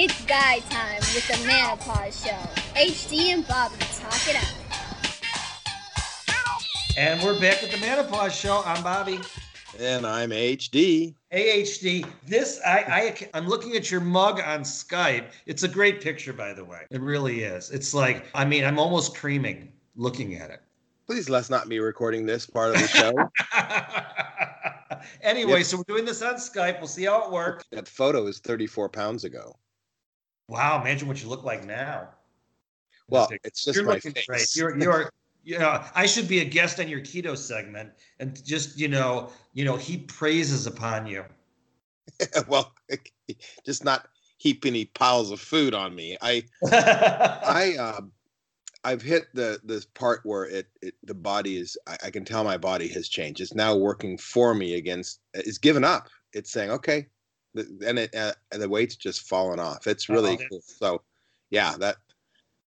It's 0.00 0.24
guy 0.26 0.60
time 0.70 1.00
with 1.00 1.26
the 1.26 1.34
Manopause 1.44 2.24
Show. 2.24 2.38
HD 2.78 3.32
and 3.34 3.44
Bobby 3.48 3.74
talk 3.78 4.28
it 4.28 4.36
out. 4.36 4.54
And 6.96 7.20
we're 7.20 7.40
back 7.40 7.64
at 7.64 7.72
the 7.72 7.78
Manopause 7.78 8.30
Show. 8.30 8.62
I'm 8.64 8.80
Bobby. 8.84 9.18
And 9.76 10.06
I'm 10.06 10.30
HD. 10.30 11.16
Hey 11.30 11.62
HD, 11.62 12.06
this 12.24 12.60
I, 12.64 12.78
I 12.78 13.28
I'm 13.34 13.48
looking 13.48 13.74
at 13.74 13.90
your 13.90 14.00
mug 14.00 14.38
on 14.40 14.60
Skype. 14.60 15.32
It's 15.46 15.64
a 15.64 15.68
great 15.68 16.00
picture, 16.00 16.32
by 16.32 16.52
the 16.52 16.64
way. 16.64 16.82
It 16.92 17.00
really 17.00 17.42
is. 17.42 17.72
It's 17.72 17.92
like 17.92 18.26
I 18.34 18.44
mean, 18.44 18.64
I'm 18.64 18.78
almost 18.78 19.16
creaming 19.16 19.72
looking 19.96 20.36
at 20.36 20.50
it. 20.50 20.60
Please 21.08 21.28
let's 21.28 21.50
not 21.50 21.68
be 21.68 21.80
recording 21.80 22.24
this 22.24 22.46
part 22.46 22.76
of 22.76 22.80
the 22.80 22.86
show. 22.86 23.12
anyway, 25.22 25.58
Yep. 25.58 25.66
so 25.66 25.76
we're 25.78 25.82
doing 25.88 26.04
this 26.04 26.22
on 26.22 26.34
Skype. 26.34 26.78
We'll 26.78 26.86
see 26.86 27.06
how 27.06 27.24
it 27.24 27.32
works. 27.32 27.64
that 27.72 27.88
photo 27.88 28.28
is 28.28 28.38
34 28.38 28.90
pounds 28.90 29.24
ago. 29.24 29.56
Wow, 30.48 30.80
imagine 30.80 31.08
what 31.08 31.22
you 31.22 31.28
look 31.28 31.44
like 31.44 31.66
now. 31.66 32.08
Well, 33.08 33.30
it's 33.44 33.64
just 33.64 33.76
you're 33.76 33.84
my 33.84 33.94
looking 33.94 34.12
face. 34.12 34.26
great. 34.26 34.56
You're 34.56 34.78
you're 34.82 35.10
you 35.48 35.58
know, 35.58 35.82
I 35.94 36.04
should 36.04 36.28
be 36.28 36.40
a 36.40 36.44
guest 36.44 36.78
on 36.78 36.88
your 36.88 37.00
keto 37.00 37.34
segment 37.34 37.90
and 38.18 38.44
just, 38.44 38.78
you 38.78 38.88
know, 38.88 39.30
you 39.54 39.64
know, 39.64 39.76
heap 39.76 40.12
praises 40.12 40.66
upon 40.66 41.06
you. 41.06 41.24
well, 42.48 42.74
just 43.64 43.82
not 43.82 44.08
heap 44.36 44.66
any 44.66 44.84
piles 44.84 45.30
of 45.30 45.40
food 45.40 45.72
on 45.72 45.94
me. 45.94 46.18
I 46.20 46.44
I 46.70 47.76
um 47.76 48.12
I've 48.84 49.00
hit 49.00 49.28
the 49.32 49.58
the 49.64 49.84
part 49.94 50.20
where 50.24 50.44
it, 50.44 50.68
it 50.82 50.94
the 51.02 51.14
body 51.14 51.56
is 51.56 51.78
I, 51.86 51.96
I 52.04 52.10
can 52.10 52.26
tell 52.26 52.44
my 52.44 52.58
body 52.58 52.88
has 52.88 53.08
changed. 53.08 53.40
It's 53.40 53.54
now 53.54 53.74
working 53.74 54.18
for 54.18 54.54
me 54.54 54.74
against 54.74 55.20
it's 55.32 55.58
given 55.58 55.82
up. 55.82 56.08
It's 56.34 56.52
saying, 56.52 56.70
okay, 56.72 57.06
and 57.54 57.98
it 57.98 58.14
uh, 58.14 58.32
the 58.50 58.68
weight's 58.68 58.96
just 58.96 59.28
fallen 59.28 59.58
off. 59.58 59.86
It's 59.86 60.08
really 60.08 60.38
Oh, 60.40 60.48
cool. 60.48 60.60
So 60.64 61.02
yeah, 61.50 61.76
that 61.78 61.96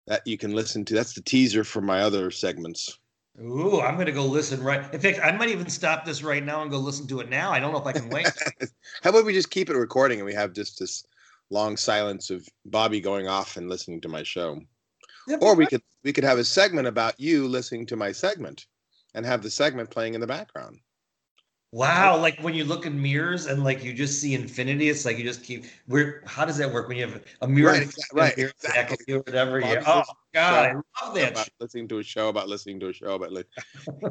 that 0.08 0.26
you 0.26 0.38
can 0.38 0.54
listen 0.54 0.86
to. 0.86 0.94
That's 0.94 1.14
the 1.14 1.22
teaser 1.22 1.64
for 1.64 1.82
my 1.82 2.02
other 2.02 2.32
segments. 2.32 2.98
Ooh, 3.42 3.80
I'm 3.80 3.98
gonna 3.98 4.12
go 4.12 4.26
listen 4.26 4.62
right. 4.62 4.94
In 4.94 5.00
fact, 5.00 5.20
I 5.24 5.32
might 5.32 5.50
even 5.50 5.70
stop 5.70 6.06
this 6.06 6.24
right 6.24 6.44
now 6.44 6.62
and 6.62 6.72
go 6.72 6.78
listen 6.78 7.08
to 7.08 7.20
it 7.22 7.30
now. 7.30 7.52
I 7.52 7.60
don't 7.60 7.72
know 7.72 7.80
if 7.80 7.86
I 7.86 7.94
can 7.94 8.10
wait. 8.10 8.28
How 9.04 9.12
about 9.12 9.26
we 9.26 9.34
just 9.34 9.52
keep 9.52 9.70
it 9.70 9.78
recording 9.78 10.20
and 10.20 10.26
we 10.26 10.34
have 10.34 10.54
just 10.54 10.80
this 10.80 11.06
long 11.50 11.78
silence 11.78 12.30
of 12.30 12.48
Bobby 12.66 13.00
going 13.00 13.28
off 13.28 13.56
and 13.56 13.70
listening 13.70 14.02
to 14.02 14.10
my 14.10 14.24
show? 14.24 14.60
Or 15.42 15.56
we 15.56 15.68
could 15.68 15.84
we 16.04 16.12
could 16.12 16.24
have 16.24 16.40
a 16.40 16.44
segment 16.44 16.88
about 16.88 17.20
you 17.20 17.48
listening 17.48 17.86
to 17.88 17.96
my 17.96 18.12
segment 18.12 18.66
and 19.14 19.26
have 19.26 19.42
the 19.42 19.50
segment 19.50 19.90
playing 19.90 20.16
in 20.16 20.22
the 20.22 20.28
background. 20.28 20.80
Wow, 21.72 22.18
like 22.18 22.40
when 22.42 22.56
you 22.56 22.64
look 22.66 22.88
in 22.88 23.00
mirrors 23.00 23.46
and 23.46 23.64
like 23.64 23.84
you 23.84 23.94
just 23.94 24.20
see 24.20 24.34
infinity, 24.34 24.90
it's 24.90 25.06
like 25.06 25.18
you 25.18 25.24
just 25.24 25.44
keep. 25.44 25.66
Where? 25.86 26.24
How 26.26 26.44
does 26.44 26.58
that 26.58 26.72
work 26.74 26.88
when 26.88 26.98
you 26.98 27.06
have 27.08 27.22
a 27.42 27.48
mirror, 27.48 27.70
Right, 27.70 27.84
in 27.84 27.90
exa- 27.90 28.08
front 28.12 28.32
of 28.32 28.38
you, 28.40 28.46
right, 28.46 28.56
exactly. 28.64 29.14
or 29.14 29.20
whatever? 29.20 29.60
Yeah. 29.60 29.84
Oh 29.86 30.04
God, 30.34 30.66
I 30.66 31.06
love 31.06 31.16
that. 31.16 31.32
about 31.32 31.50
listening 31.60 31.88
to 31.90 32.00
a 32.00 32.04
show 32.04 32.30
about 32.30 32.50
listening 32.50 32.80
to 32.80 32.90
a 32.90 32.94
show 32.94 33.14
about 33.14 33.32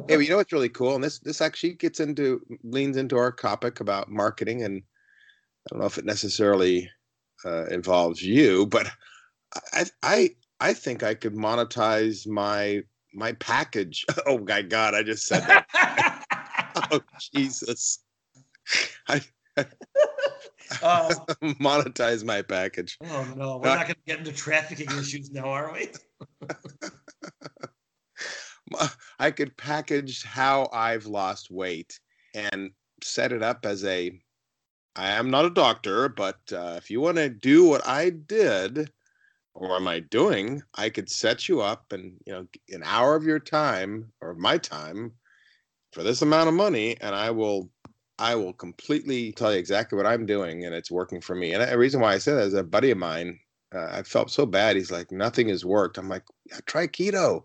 hey 0.07 0.19
you 0.21 0.29
know 0.29 0.37
what's 0.37 0.53
really 0.53 0.69
cool 0.69 0.95
and 0.95 1.03
this 1.03 1.19
this 1.19 1.41
actually 1.41 1.73
gets 1.73 1.99
into 1.99 2.41
leans 2.63 2.97
into 2.97 3.17
our 3.17 3.31
topic 3.31 3.79
about 3.79 4.09
marketing 4.09 4.63
and 4.63 4.81
i 4.81 5.69
don't 5.69 5.79
know 5.79 5.85
if 5.85 5.97
it 5.97 6.05
necessarily 6.05 6.89
uh, 7.45 7.65
involves 7.67 8.21
you 8.21 8.65
but 8.67 8.89
i 9.73 9.85
i 10.03 10.29
i 10.59 10.73
think 10.73 11.03
i 11.03 11.13
could 11.13 11.35
monetize 11.35 12.27
my 12.27 12.81
my 13.13 13.31
package 13.33 14.05
oh 14.27 14.37
my 14.39 14.61
god 14.61 14.95
i 14.95 15.03
just 15.03 15.25
said 15.25 15.41
that 15.47 15.65
oh 16.91 17.01
jesus 17.33 17.99
i 19.07 19.21
Um, 20.83 21.09
monetize 21.59 22.23
my 22.23 22.41
package 22.41 22.97
oh 23.03 23.33
no, 23.35 23.57
we're 23.57 23.75
not 23.75 23.87
gonna 23.87 23.95
get 24.05 24.19
into 24.19 24.31
trafficking 24.31 24.87
issues 24.97 25.31
now, 25.31 25.49
are 25.49 25.73
we? 25.73 25.89
I 29.19 29.31
could 29.31 29.57
package 29.57 30.23
how 30.23 30.69
I've 30.71 31.05
lost 31.05 31.51
weight 31.51 31.99
and 32.33 32.71
set 33.03 33.31
it 33.31 33.43
up 33.43 33.65
as 33.65 33.83
a. 33.85 34.19
I 34.95 35.11
am 35.11 35.29
not 35.29 35.45
a 35.45 35.49
doctor, 35.49 36.09
but 36.09 36.39
uh, 36.51 36.75
if 36.77 36.89
you 36.89 36.99
want 37.01 37.17
to 37.17 37.29
do 37.29 37.65
what 37.65 37.85
I 37.87 38.09
did, 38.09 38.91
or 39.53 39.75
am 39.75 39.87
I 39.87 39.99
doing, 39.99 40.61
I 40.75 40.89
could 40.89 41.09
set 41.09 41.47
you 41.47 41.61
up 41.61 41.91
and 41.91 42.17
you 42.25 42.33
know 42.33 42.47
an 42.69 42.83
hour 42.83 43.15
of 43.15 43.23
your 43.23 43.39
time 43.39 44.11
or 44.21 44.33
my 44.35 44.57
time 44.57 45.13
for 45.91 46.03
this 46.03 46.21
amount 46.21 46.47
of 46.47 46.53
money, 46.53 46.97
and 47.01 47.15
I 47.15 47.31
will. 47.31 47.69
I 48.21 48.35
will 48.35 48.51
completely 48.51 49.31
tell 49.31 49.53
you 49.53 49.57
exactly 49.57 49.95
what 49.95 50.05
I'm 50.05 50.25
doing, 50.25 50.65
and 50.65 50.75
it's 50.75 50.91
working 50.91 51.21
for 51.21 51.35
me. 51.35 51.53
And 51.53 51.63
the 51.63 51.77
reason 51.77 52.01
why 52.01 52.11
I 52.11 52.17
said 52.17 52.35
that 52.35 52.47
is 52.47 52.53
a 52.53 52.63
buddy 52.63 52.91
of 52.91 52.97
mine. 52.97 53.39
Uh, 53.73 53.87
I 53.91 54.03
felt 54.03 54.29
so 54.29 54.45
bad. 54.45 54.75
He's 54.75 54.91
like, 54.91 55.09
nothing 55.09 55.47
has 55.47 55.63
worked. 55.63 55.97
I'm 55.97 56.09
like, 56.09 56.23
yeah, 56.49 56.57
try 56.65 56.85
keto. 56.87 57.43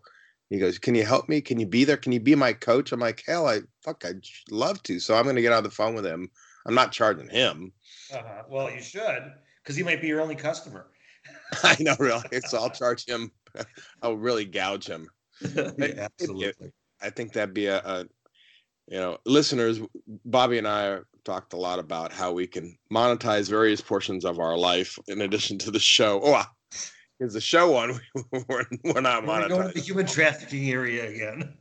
He 0.51 0.59
goes, 0.59 0.79
"Can 0.79 0.95
you 0.95 1.05
help 1.05 1.29
me? 1.29 1.41
Can 1.41 1.61
you 1.61 1.67
be 1.67 1.85
there? 1.85 1.97
Can 1.97 2.13
you 2.13 2.21
be 2.21 2.35
my 2.35 2.53
coach?" 2.53 2.93
I'm 2.93 3.01
like, 3.01 3.23
"Hell, 3.27 3.47
I 3.49 3.61
fuck, 3.83 4.05
I'd 4.05 4.25
love 4.51 4.83
to." 4.85 5.01
So 5.01 5.15
I'm 5.15 5.25
going 5.25 5.37
to 5.37 5.43
get 5.43 5.53
on 5.53 5.63
the 5.63 5.71
phone 5.71 5.95
with 5.95 6.07
him. 6.07 6.31
I'm 6.67 6.75
not 6.75 6.93
charging 6.93 7.29
him. 7.29 7.73
Uh-huh. 8.13 8.43
Well, 8.49 8.71
you 8.71 8.81
should, 8.81 9.33
because 9.63 9.77
he 9.77 9.83
might 9.83 10.01
be 10.01 10.09
your 10.09 10.21
only 10.21 10.37
customer. 10.37 10.87
I 11.63 11.77
know, 11.81 11.97
really. 11.99 12.23
So 12.47 12.59
I'll 12.59 12.71
charge 12.71 13.07
him. 13.07 13.31
I'll 14.03 14.17
really 14.17 14.45
gouge 14.45 14.87
him. 14.87 15.09
Yeah, 15.77 16.09
absolutely. 16.19 16.73
I 17.03 17.11
think 17.11 17.33
that'd 17.33 17.53
be 17.53 17.67
a, 17.67 17.79
a, 17.79 18.07
you 18.89 18.99
know, 18.99 19.19
listeners. 19.25 19.81
Bobby 20.25 20.59
and 20.59 20.69
I 20.69 20.99
talked 21.25 21.53
a 21.53 21.57
lot 21.57 21.79
about 21.79 22.13
how 22.13 22.33
we 22.33 22.47
can 22.47 22.77
monetize 22.93 23.49
various 23.49 23.81
portions 23.81 24.25
of 24.25 24.39
our 24.39 24.57
life 24.57 24.99
in 25.09 25.23
addition 25.23 25.59
to 25.59 25.71
the 25.71 25.79
show. 25.79 26.21
Oh, 26.23 26.35
ah, 26.35 26.51
here's 27.19 27.35
the 27.35 27.41
show 27.41 27.77
on. 27.77 27.99
We're, 28.49 28.65
we're 28.85 29.01
not 29.01 29.25
Here 29.25 29.43
we 29.43 29.49
go 29.49 29.61
into 29.61 29.75
the 29.75 29.81
human 29.81 30.07
trafficking 30.07 30.71
area 30.71 31.09
again. 31.09 31.55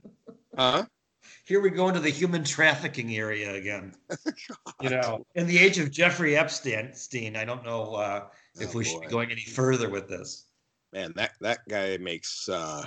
Huh? 0.58 0.86
Here 1.46 1.62
we 1.62 1.70
go 1.70 1.88
into 1.90 2.00
the 2.00 2.10
human 2.10 2.44
trafficking 2.44 3.16
area 3.16 3.54
again. 3.54 3.94
You 4.82 4.90
know, 4.90 5.26
in 5.36 5.48
the 5.48 5.58
age 5.58 5.78
of 5.78 5.92
Jeffrey 5.92 6.36
Epstein, 6.36 7.38
I 7.38 7.46
don't 7.46 7.64
know 7.64 7.96
uh, 7.96 8.26
if 8.56 8.76
Oh, 8.76 8.80
we 8.80 8.84
should 8.84 9.00
be 9.00 9.08
going 9.08 9.32
any 9.32 9.44
further 9.44 9.90
with 9.90 10.10
this. 10.10 10.48
Man, 10.92 11.14
that 11.16 11.32
that 11.40 11.60
guy 11.70 11.96
makes 11.98 12.50
uh, 12.50 12.86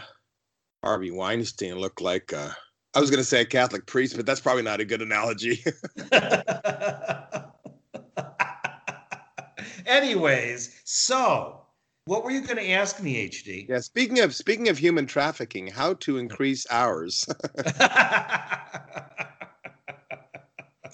Harvey 0.84 1.10
Weinstein 1.10 1.76
look 1.76 2.02
like. 2.02 2.34
Uh, 2.34 2.50
I 2.96 3.00
was 3.00 3.10
going 3.10 3.18
to 3.18 3.24
say 3.24 3.42
a 3.42 3.44
Catholic 3.44 3.84
priest, 3.84 4.16
but 4.16 4.24
that's 4.24 4.40
probably 4.40 4.62
not 4.62 4.80
a 4.80 4.84
good 4.86 5.02
analogy. 5.02 5.62
Anyways, 9.86 10.80
so 10.84 11.60
what 12.06 12.24
were 12.24 12.30
you 12.30 12.40
going 12.40 12.56
to 12.56 12.70
ask 12.70 13.02
me, 13.02 13.28
HD? 13.28 13.68
yeah. 13.68 13.80
Speaking 13.80 14.20
of 14.20 14.34
speaking 14.34 14.70
of 14.70 14.78
human 14.78 15.04
trafficking, 15.04 15.66
how 15.66 15.92
to 15.94 16.16
increase 16.16 16.66
ours? 16.70 17.28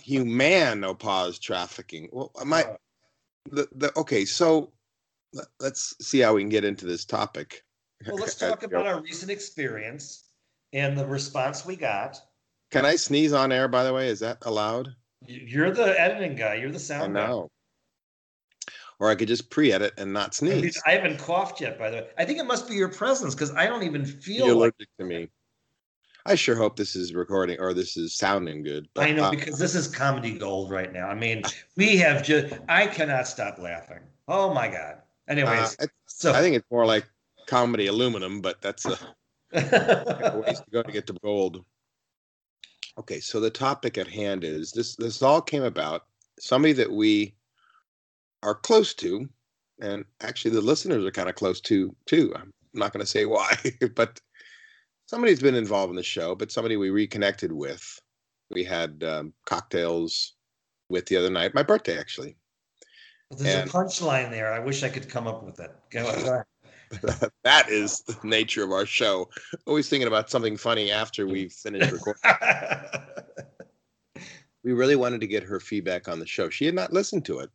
Humanopause 0.04 1.38
trafficking. 1.38 2.08
Well, 2.10 2.32
my 2.44 2.64
Uh, 2.64 2.76
the, 3.52 3.68
the 3.76 3.92
okay. 3.96 4.24
So 4.24 4.72
let, 5.32 5.46
let's 5.60 5.94
see 6.04 6.18
how 6.18 6.34
we 6.34 6.42
can 6.42 6.48
get 6.48 6.64
into 6.64 6.84
this 6.84 7.04
topic. 7.04 7.62
well, 8.08 8.16
let's 8.16 8.34
talk 8.38 8.64
about 8.64 8.88
our 8.88 9.00
recent 9.00 9.30
experience 9.30 10.24
and 10.72 10.96
the 10.96 11.06
response 11.06 11.64
we 11.64 11.76
got. 11.76 12.20
Can 12.70 12.86
I 12.86 12.96
sneeze 12.96 13.32
on 13.32 13.52
air? 13.52 13.68
By 13.68 13.84
the 13.84 13.92
way, 13.92 14.08
is 14.08 14.20
that 14.20 14.38
allowed? 14.42 14.94
You're 15.26 15.70
the 15.70 15.98
editing 16.00 16.34
guy. 16.36 16.54
You're 16.54 16.70
the 16.70 16.76
I 16.76 16.78
sound 16.78 17.14
guy. 17.14 17.26
know. 17.26 17.50
Or 18.98 19.10
I 19.10 19.14
could 19.14 19.28
just 19.28 19.50
pre-edit 19.50 19.94
and 19.98 20.12
not 20.12 20.28
I, 20.28 20.30
sneeze. 20.30 20.80
I 20.86 20.92
haven't 20.92 21.18
coughed 21.18 21.60
yet, 21.60 21.78
by 21.78 21.90
the 21.90 21.96
way. 21.98 22.08
I 22.18 22.24
think 22.24 22.38
it 22.38 22.46
must 22.46 22.68
be 22.68 22.74
your 22.74 22.88
presence 22.88 23.34
because 23.34 23.52
I 23.52 23.66
don't 23.66 23.82
even 23.82 24.04
feel 24.04 24.46
You're 24.46 24.54
like 24.54 24.74
allergic 24.78 24.88
to 24.98 25.04
me. 25.04 25.28
I 26.24 26.36
sure 26.36 26.54
hope 26.54 26.76
this 26.76 26.94
is 26.94 27.14
recording 27.14 27.58
or 27.58 27.74
this 27.74 27.96
is 27.96 28.14
sounding 28.14 28.62
good. 28.62 28.88
but, 28.94 29.08
I 29.08 29.12
know 29.12 29.24
uh, 29.24 29.30
because 29.30 29.58
this 29.58 29.74
is 29.74 29.88
comedy 29.88 30.38
gold 30.38 30.70
right 30.70 30.92
now. 30.92 31.08
I 31.08 31.14
mean, 31.14 31.42
we 31.76 31.96
have 31.96 32.22
just 32.22 32.54
I 32.68 32.86
cannot 32.86 33.26
stop 33.26 33.58
laughing. 33.58 34.00
Oh 34.28 34.54
my 34.54 34.68
god. 34.68 34.98
uh, 34.98 35.32
Anyways, 35.32 35.76
I, 35.80 35.86
so 36.06 36.32
I 36.32 36.40
think 36.40 36.54
it's 36.54 36.70
more 36.70 36.86
like 36.86 37.06
comedy 37.46 37.88
aluminum, 37.88 38.40
but 38.40 38.60
that's 38.62 38.86
a 38.86 38.96
ways 39.52 40.60
to 40.60 40.70
go 40.72 40.82
to 40.82 40.92
get 40.92 41.06
to 41.06 41.14
gold. 41.22 41.64
Okay, 42.98 43.20
so 43.20 43.40
the 43.40 43.50
topic 43.50 43.96
at 43.98 44.06
hand 44.06 44.44
is 44.44 44.72
this. 44.72 44.96
This 44.96 45.22
all 45.22 45.40
came 45.40 45.62
about 45.62 46.06
somebody 46.38 46.72
that 46.74 46.90
we 46.90 47.34
are 48.42 48.54
close 48.54 48.92
to, 48.94 49.28
and 49.80 50.04
actually 50.20 50.50
the 50.50 50.60
listeners 50.60 51.04
are 51.04 51.10
kind 51.10 51.28
of 51.28 51.34
close 51.34 51.60
to 51.62 51.94
too. 52.06 52.32
I'm 52.36 52.52
not 52.74 52.92
going 52.92 53.04
to 53.04 53.10
say 53.10 53.24
why, 53.24 53.54
but 53.94 54.20
somebody's 55.06 55.40
been 55.40 55.54
involved 55.54 55.90
in 55.90 55.96
the 55.96 56.02
show, 56.02 56.34
but 56.34 56.52
somebody 56.52 56.76
we 56.76 56.90
reconnected 56.90 57.52
with. 57.52 58.00
We 58.50 58.64
had 58.64 59.02
um, 59.04 59.32
cocktails 59.46 60.34
with 60.90 61.06
the 61.06 61.16
other 61.16 61.30
night. 61.30 61.54
My 61.54 61.62
birthday, 61.62 61.98
actually. 61.98 62.36
there's 63.30 63.54
and- 63.54 63.70
a 63.70 63.72
punchline 63.72 64.30
there. 64.30 64.52
I 64.52 64.58
wish 64.58 64.82
I 64.82 64.90
could 64.90 65.08
come 65.08 65.26
up 65.26 65.42
with 65.42 65.58
it. 65.60 65.74
Go, 65.90 66.04
go 66.04 66.10
ahead. 66.10 66.44
that 67.44 67.68
is 67.68 68.00
the 68.02 68.16
nature 68.22 68.64
of 68.64 68.72
our 68.72 68.86
show. 68.86 69.28
Always 69.66 69.88
thinking 69.88 70.08
about 70.08 70.30
something 70.30 70.56
funny 70.56 70.90
after 70.90 71.26
we've 71.26 71.52
finished 71.52 71.90
recording. 71.90 72.22
we 74.64 74.72
really 74.72 74.96
wanted 74.96 75.20
to 75.20 75.26
get 75.26 75.42
her 75.42 75.60
feedback 75.60 76.08
on 76.08 76.18
the 76.18 76.26
show. 76.26 76.50
She 76.50 76.66
had 76.66 76.74
not 76.74 76.92
listened 76.92 77.24
to 77.26 77.40
it, 77.40 77.50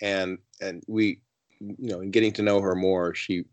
and 0.00 0.38
and 0.60 0.82
we 0.88 1.20
you 1.78 1.90
know, 1.90 2.00
in 2.00 2.10
getting 2.10 2.32
to 2.32 2.42
know 2.42 2.60
her 2.60 2.74
more, 2.74 3.14
she 3.14 3.44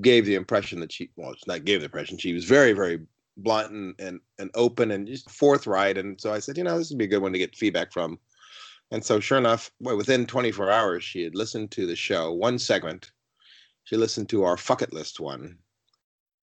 gave 0.00 0.26
the 0.26 0.34
impression 0.34 0.80
that 0.80 0.92
she 0.92 1.10
well, 1.16 1.34
not 1.46 1.64
gave 1.64 1.80
the 1.80 1.86
impression 1.86 2.18
she 2.18 2.34
was 2.34 2.44
very, 2.44 2.72
very 2.72 3.00
blunt 3.38 3.72
and, 3.72 3.94
and 3.98 4.20
and 4.38 4.50
open 4.54 4.90
and 4.90 5.06
just 5.06 5.30
forthright. 5.30 5.98
And 5.98 6.20
so 6.20 6.32
I 6.32 6.38
said, 6.38 6.56
you 6.56 6.64
know, 6.64 6.78
this 6.78 6.90
would 6.90 6.98
be 6.98 7.06
a 7.06 7.08
good 7.08 7.22
one 7.22 7.32
to 7.32 7.38
get 7.38 7.56
feedback 7.56 7.92
from. 7.92 8.18
And 8.92 9.04
so, 9.04 9.18
sure 9.18 9.38
enough, 9.38 9.70
within 9.80 10.26
24 10.26 10.70
hours, 10.70 11.02
she 11.02 11.24
had 11.24 11.34
listened 11.34 11.72
to 11.72 11.86
the 11.86 11.96
show, 11.96 12.32
one 12.32 12.58
segment. 12.58 13.10
She 13.86 13.96
listened 13.96 14.28
to 14.30 14.42
our 14.42 14.56
fuck 14.56 14.82
it 14.82 14.92
list 14.92 15.20
one, 15.20 15.58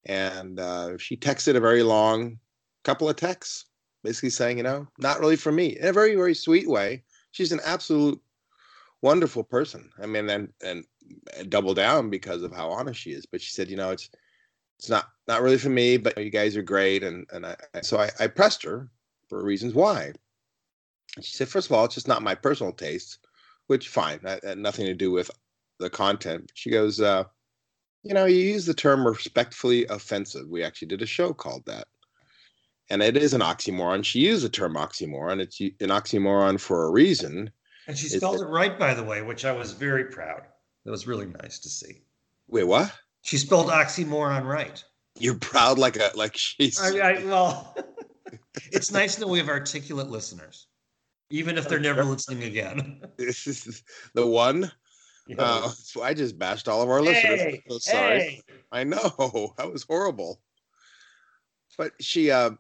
and 0.06 0.60
uh, 0.60 0.98
she 0.98 1.18
texted 1.18 1.56
a 1.56 1.60
very 1.60 1.84
long 1.84 2.40
couple 2.84 3.10
of 3.10 3.18
texts, 3.18 3.66
basically 4.02 4.30
saying, 4.30 4.58
you 4.58 4.64
know, 4.64 4.88
not 4.98 5.20
really 5.20 5.36
for 5.36 5.52
me, 5.52 5.78
in 5.78 5.88
a 5.88 5.94
very, 5.94 6.16
very 6.16 6.34
sweet 6.34 6.70
way. 6.70 7.04
She's 7.32 7.52
an 7.52 7.60
absolute 7.66 8.20
wonderful 9.02 9.44
person. 9.44 9.90
I 10.02 10.06
mean, 10.06 10.30
and 10.30 10.54
and 10.64 10.86
double 11.50 11.74
down 11.74 12.10
because 12.10 12.44
of 12.44 12.54
how 12.54 12.70
honest 12.70 13.02
she 13.02 13.12
is. 13.12 13.26
But 13.26 13.42
she 13.42 13.52
said, 13.52 13.70
you 13.70 13.76
know, 13.76 13.92
it's 13.92 14.10
it's 14.80 14.90
not 14.90 15.10
not 15.28 15.42
really 15.42 15.58
for 15.58 15.70
me, 15.70 15.98
but 15.98 16.18
you 16.18 16.30
guys 16.30 16.56
are 16.56 16.64
great, 16.64 17.04
and 17.04 17.28
and 17.34 17.46
I 17.46 17.56
so 17.82 17.98
I, 17.98 18.10
I 18.22 18.28
pressed 18.28 18.64
her 18.64 18.90
for 19.28 19.44
reasons 19.44 19.74
why. 19.74 20.14
And 21.18 21.26
she 21.26 21.36
said, 21.36 21.50
first 21.50 21.68
of 21.68 21.74
all, 21.74 21.84
it's 21.84 21.96
just 21.96 22.08
not 22.08 22.24
my 22.24 22.36
personal 22.36 22.72
taste, 22.72 23.20
which 23.68 23.90
fine, 23.90 24.20
had 24.24 24.58
nothing 24.58 24.86
to 24.86 24.94
do 24.94 25.12
with 25.12 25.30
the 25.80 25.90
content. 25.90 26.52
She 26.56 26.70
goes, 26.70 27.02
uh, 27.02 27.26
you 28.04 28.14
know, 28.14 28.26
you 28.26 28.40
use 28.40 28.66
the 28.66 28.74
term 28.74 29.08
respectfully 29.08 29.86
offensive. 29.88 30.48
We 30.50 30.64
actually 30.64 30.90
did 30.90 31.02
a 31.02 31.08
show 31.08 31.34
called 31.34 31.66
that. 31.66 31.88
And 32.90 33.02
it 33.02 33.16
is 33.16 33.34
an 33.34 33.42
oxymoron. 33.42 34.04
She 34.04 34.20
used 34.20 34.44
the 34.44 34.50
term 34.50 34.76
oxymoron. 34.76 35.40
It's 35.40 35.60
an 35.60 35.90
oxymoron 35.90 36.60
for 36.60 36.86
a 36.86 36.92
reason. 36.92 37.50
And 37.88 37.98
she 37.98 38.10
spelled 38.10 38.42
it 38.42 38.46
right, 38.46 38.78
by 38.78 38.94
the 38.94 39.04
way, 39.04 39.22
which 39.22 39.46
I 39.46 39.54
was 39.54 39.72
very 39.72 40.06
proud. 40.06 40.42
That 40.84 40.92
was 40.92 41.08
really 41.08 41.28
nice 41.42 41.60
to 41.60 41.70
see. 41.70 42.02
Wait, 42.50 42.66
what? 42.66 42.94
She 43.22 43.38
spelled 43.38 43.68
oxymoron 43.68 44.46
right. 44.46 44.84
You're 45.18 45.36
proud 45.36 45.78
like 45.78 45.96
a 45.96 46.12
like 46.16 46.36
she's. 46.36 46.80
I, 46.82 46.98
I, 46.98 47.24
well, 47.26 47.76
it's 48.72 48.92
nice 48.92 49.16
that 49.16 49.28
we 49.28 49.38
have 49.38 49.48
articulate 49.48 50.10
listeners, 50.10 50.68
even 51.30 51.58
if 51.58 51.70
they're 51.70 51.80
never 51.80 52.04
listening 52.04 52.44
again. 52.44 53.02
This 53.18 53.48
is 53.48 53.84
the 54.14 54.28
one. 54.28 54.72
Uh, 55.38 55.70
so 55.70 56.04
I 56.04 56.14
just 56.14 56.38
bashed 56.38 56.68
all 56.68 56.82
of 56.82 56.90
our 56.90 57.02
listeners. 57.02 57.40
Hey, 57.40 57.64
so 57.70 57.78
sorry. 57.80 58.20
hey. 58.20 58.42
I 58.72 58.84
know 58.84 59.54
that 59.58 59.72
was 59.72 59.84
horrible. 59.84 60.42
But 61.78 61.94
she, 62.00 62.30
uh, 62.30 62.52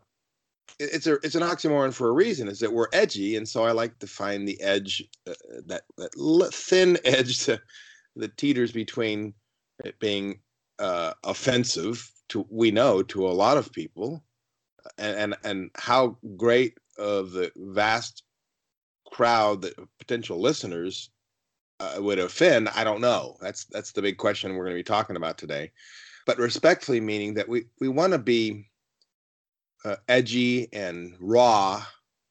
it's 0.79 1.05
a 1.05 1.15
it's 1.15 1.35
an 1.35 1.43
oxymoron 1.43 1.93
for 1.93 2.09
a 2.09 2.13
reason. 2.13 2.47
Is 2.47 2.59
that 2.59 2.73
we're 2.73 2.87
edgy, 2.93 3.35
and 3.35 3.47
so 3.47 3.63
I 3.63 3.71
like 3.71 3.99
to 3.99 4.07
find 4.07 4.47
the 4.47 4.59
edge, 4.61 5.03
uh, 5.27 5.33
that 5.67 5.83
that 5.97 6.53
thin 6.53 6.97
edge 7.05 7.45
to 7.45 7.61
that 8.15 8.37
teeters 8.37 8.71
between 8.71 9.33
it 9.83 9.99
being 9.99 10.39
uh, 10.79 11.13
offensive 11.23 12.09
to 12.29 12.45
we 12.49 12.71
know 12.71 13.03
to 13.03 13.27
a 13.27 13.29
lot 13.29 13.57
of 13.57 13.71
people, 13.71 14.23
and 14.97 15.17
and, 15.17 15.35
and 15.43 15.71
how 15.75 16.17
great 16.37 16.77
of 16.97 17.31
the 17.31 17.51
vast 17.55 18.23
crowd 19.11 19.61
that 19.61 19.75
potential 19.99 20.39
listeners 20.39 21.11
uh, 21.83 22.01
would 22.01 22.19
offend. 22.19 22.69
I 22.69 22.83
don't 22.83 23.01
know. 23.01 23.37
That's 23.41 23.65
that's 23.65 23.91
the 23.91 24.01
big 24.01 24.17
question 24.17 24.55
we're 24.55 24.65
going 24.65 24.75
to 24.75 24.79
be 24.79 24.83
talking 24.83 25.15
about 25.15 25.37
today. 25.37 25.71
But 26.25 26.37
respectfully, 26.37 27.01
meaning 27.01 27.33
that 27.35 27.49
we 27.49 27.65
we 27.79 27.89
want 27.89 28.13
to 28.13 28.19
be 28.19 28.69
uh, 29.83 29.97
edgy 30.07 30.71
and 30.71 31.15
raw, 31.19 31.83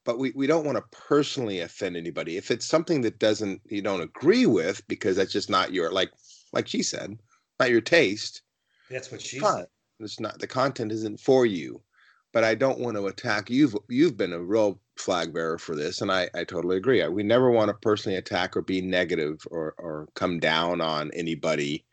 but 0.05 0.19
we, 0.19 0.33
we 0.35 0.47
don't 0.47 0.65
want 0.65 0.79
to 0.79 0.97
personally 0.97 1.61
offend 1.61 1.97
anybody. 1.97 2.37
If 2.37 2.51
it's 2.51 2.67
something 2.67 3.03
that 3.03 3.19
doesn't 3.19 3.61
you 3.67 3.83
don't 3.83 4.01
agree 4.01 4.47
with 4.47 4.87
because 4.89 5.17
that's 5.17 5.33
just 5.33 5.51
not 5.51 5.73
your 5.73 5.91
like 5.91 6.11
like 6.53 6.69
she 6.69 6.83
said, 6.83 7.19
not 7.61 7.71
your 7.71 7.81
taste. 7.81 8.43
That's 8.91 9.11
what 9.11 9.21
she 9.21 9.39
Fine. 9.39 9.59
said. 9.59 9.67
It's 10.01 10.21
not 10.21 10.39
the 10.39 10.47
content 10.47 10.93
isn't 10.93 11.21
for 11.21 11.47
you. 11.47 11.81
But 12.33 12.45
I 12.45 12.55
don't 12.55 12.81
want 12.81 12.97
to 12.97 13.07
attack 13.07 13.51
you've 13.51 13.77
you've 13.89 14.17
been 14.17 14.33
a 14.33 14.43
real 14.43 14.81
flag 14.97 15.35
bearer 15.35 15.59
for 15.59 15.77
this, 15.77 16.01
and 16.01 16.11
I, 16.11 16.31
I 16.35 16.45
totally 16.45 16.77
agree. 16.77 17.07
We 17.09 17.23
never 17.23 17.51
want 17.51 17.69
to 17.69 17.75
personally 17.75 18.17
attack 18.17 18.57
or 18.57 18.63
be 18.63 18.81
negative 18.81 19.41
or 19.51 19.75
or 19.79 20.09
come 20.15 20.39
down 20.41 20.81
on 20.81 21.11
anybody, 21.15 21.85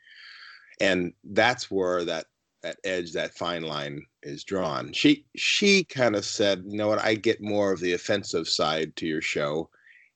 and 0.80 1.13
that's 1.24 1.69
where 1.69 2.06
that 2.06 2.25
that 2.62 2.77
edge, 2.83 3.13
that 3.13 3.33
fine 3.36 3.63
line 3.63 4.06
is 4.24 4.44
drawn. 4.44 4.91
She 4.94 5.25
she 5.36 5.83
kind 5.83 6.15
of 6.15 6.25
said, 6.25 6.63
you 6.68 6.77
know 6.77 6.88
what, 6.88 7.03
I 7.03 7.15
get 7.15 7.41
more 7.41 7.71
of 7.71 7.80
the 7.80 7.94
offensive 7.94 8.47
side 8.47 8.95
to 8.97 9.07
your 9.07 9.21
show, 9.21 9.69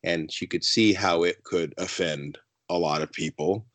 and 0.04 0.32
she 0.32 0.48
could 0.48 0.64
see 0.64 0.94
how 0.94 1.24
it 1.24 1.44
could 1.44 1.74
offend 1.78 2.38
a 2.70 2.78
lot 2.78 3.02
of 3.02 3.12
people. 3.12 3.66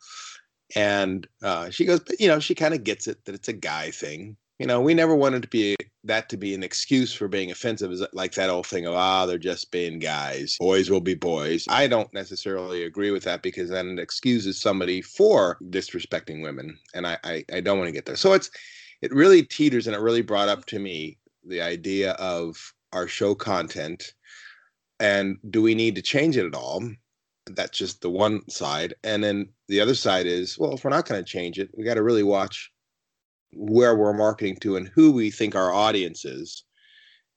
And 0.77 1.27
uh, 1.43 1.71
she 1.71 1.87
goes, 1.87 2.01
but 2.01 2.21
you 2.21 2.29
know, 2.29 2.41
she 2.41 2.55
kind 2.55 2.75
of 2.75 2.85
gets 2.85 3.07
it 3.09 3.25
that 3.25 3.35
it's 3.35 3.49
a 3.49 3.55
guy 3.55 3.91
thing. 3.91 4.37
You 4.59 4.67
know, 4.67 4.81
we 4.81 4.93
never 4.93 5.15
wanted 5.15 5.43
to 5.43 5.49
be 5.49 5.77
that 6.03 6.29
to 6.31 6.37
be 6.37 6.53
an 6.53 6.65
excuse 6.65 7.13
for 7.13 7.29
being 7.29 7.53
offensive. 7.53 7.93
Is 7.93 8.05
like 8.13 8.33
that 8.35 8.51
old 8.51 8.67
thing 8.67 8.87
of 8.87 8.95
ah, 8.95 9.25
they're 9.25 9.39
just 9.39 9.71
being 9.71 10.01
guys. 10.01 10.57
Boys 10.59 10.91
will 10.91 11.01
be 11.01 11.15
boys. 11.15 11.65
I 11.69 11.87
don't 11.87 12.13
necessarily 12.13 12.83
agree 12.83 13.13
with 13.13 13.23
that 13.25 13.43
because 13.43 13.71
then 13.71 13.89
it 13.91 13.99
excuses 14.01 14.61
somebody 14.61 15.01
for 15.01 15.59
disrespecting 15.71 16.43
women, 16.43 16.77
and 16.93 17.07
I 17.07 17.19
I, 17.23 17.45
I 17.53 17.61
don't 17.61 17.79
want 17.79 17.87
to 17.87 17.93
get 17.93 18.05
there. 18.05 18.17
So 18.17 18.33
it's 18.33 18.51
it 19.01 19.15
really 19.15 19.45
teeters, 19.45 19.87
and 19.87 19.95
it 19.95 20.01
really 20.01 20.23
brought 20.23 20.49
up 20.49 20.67
to 20.67 20.81
me 20.81 21.19
the 21.47 21.63
idea 21.63 22.13
of 22.13 22.57
our 22.93 23.07
show 23.07 23.37
content, 23.37 24.13
and 24.99 25.37
do 25.51 25.63
we 25.63 25.77
need 25.77 25.95
to 25.95 26.03
change 26.03 26.37
it 26.37 26.47
at 26.47 26.55
all? 26.57 26.83
That's 27.47 27.79
just 27.79 28.01
the 28.01 28.11
one 28.11 28.49
side, 28.51 28.95
and 29.05 29.23
then 29.23 29.51
the 29.69 29.81
other 29.81 29.95
side 29.95 30.27
is 30.27 30.59
well, 30.59 30.75
if 30.75 30.83
we're 30.83 30.91
not 30.91 31.07
going 31.07 31.23
to 31.23 31.31
change 31.31 31.61
it, 31.61 31.71
we 31.77 31.85
got 31.85 31.95
to 31.95 32.03
really 32.03 32.25
watch 32.25 32.73
where 33.53 33.97
we're 33.97 34.13
marketing 34.13 34.57
to 34.57 34.77
and 34.77 34.89
who 34.89 35.13
we 35.13 35.31
think 35.31 35.55
our 35.55 35.73
audience 35.73 36.25
is. 36.25 36.65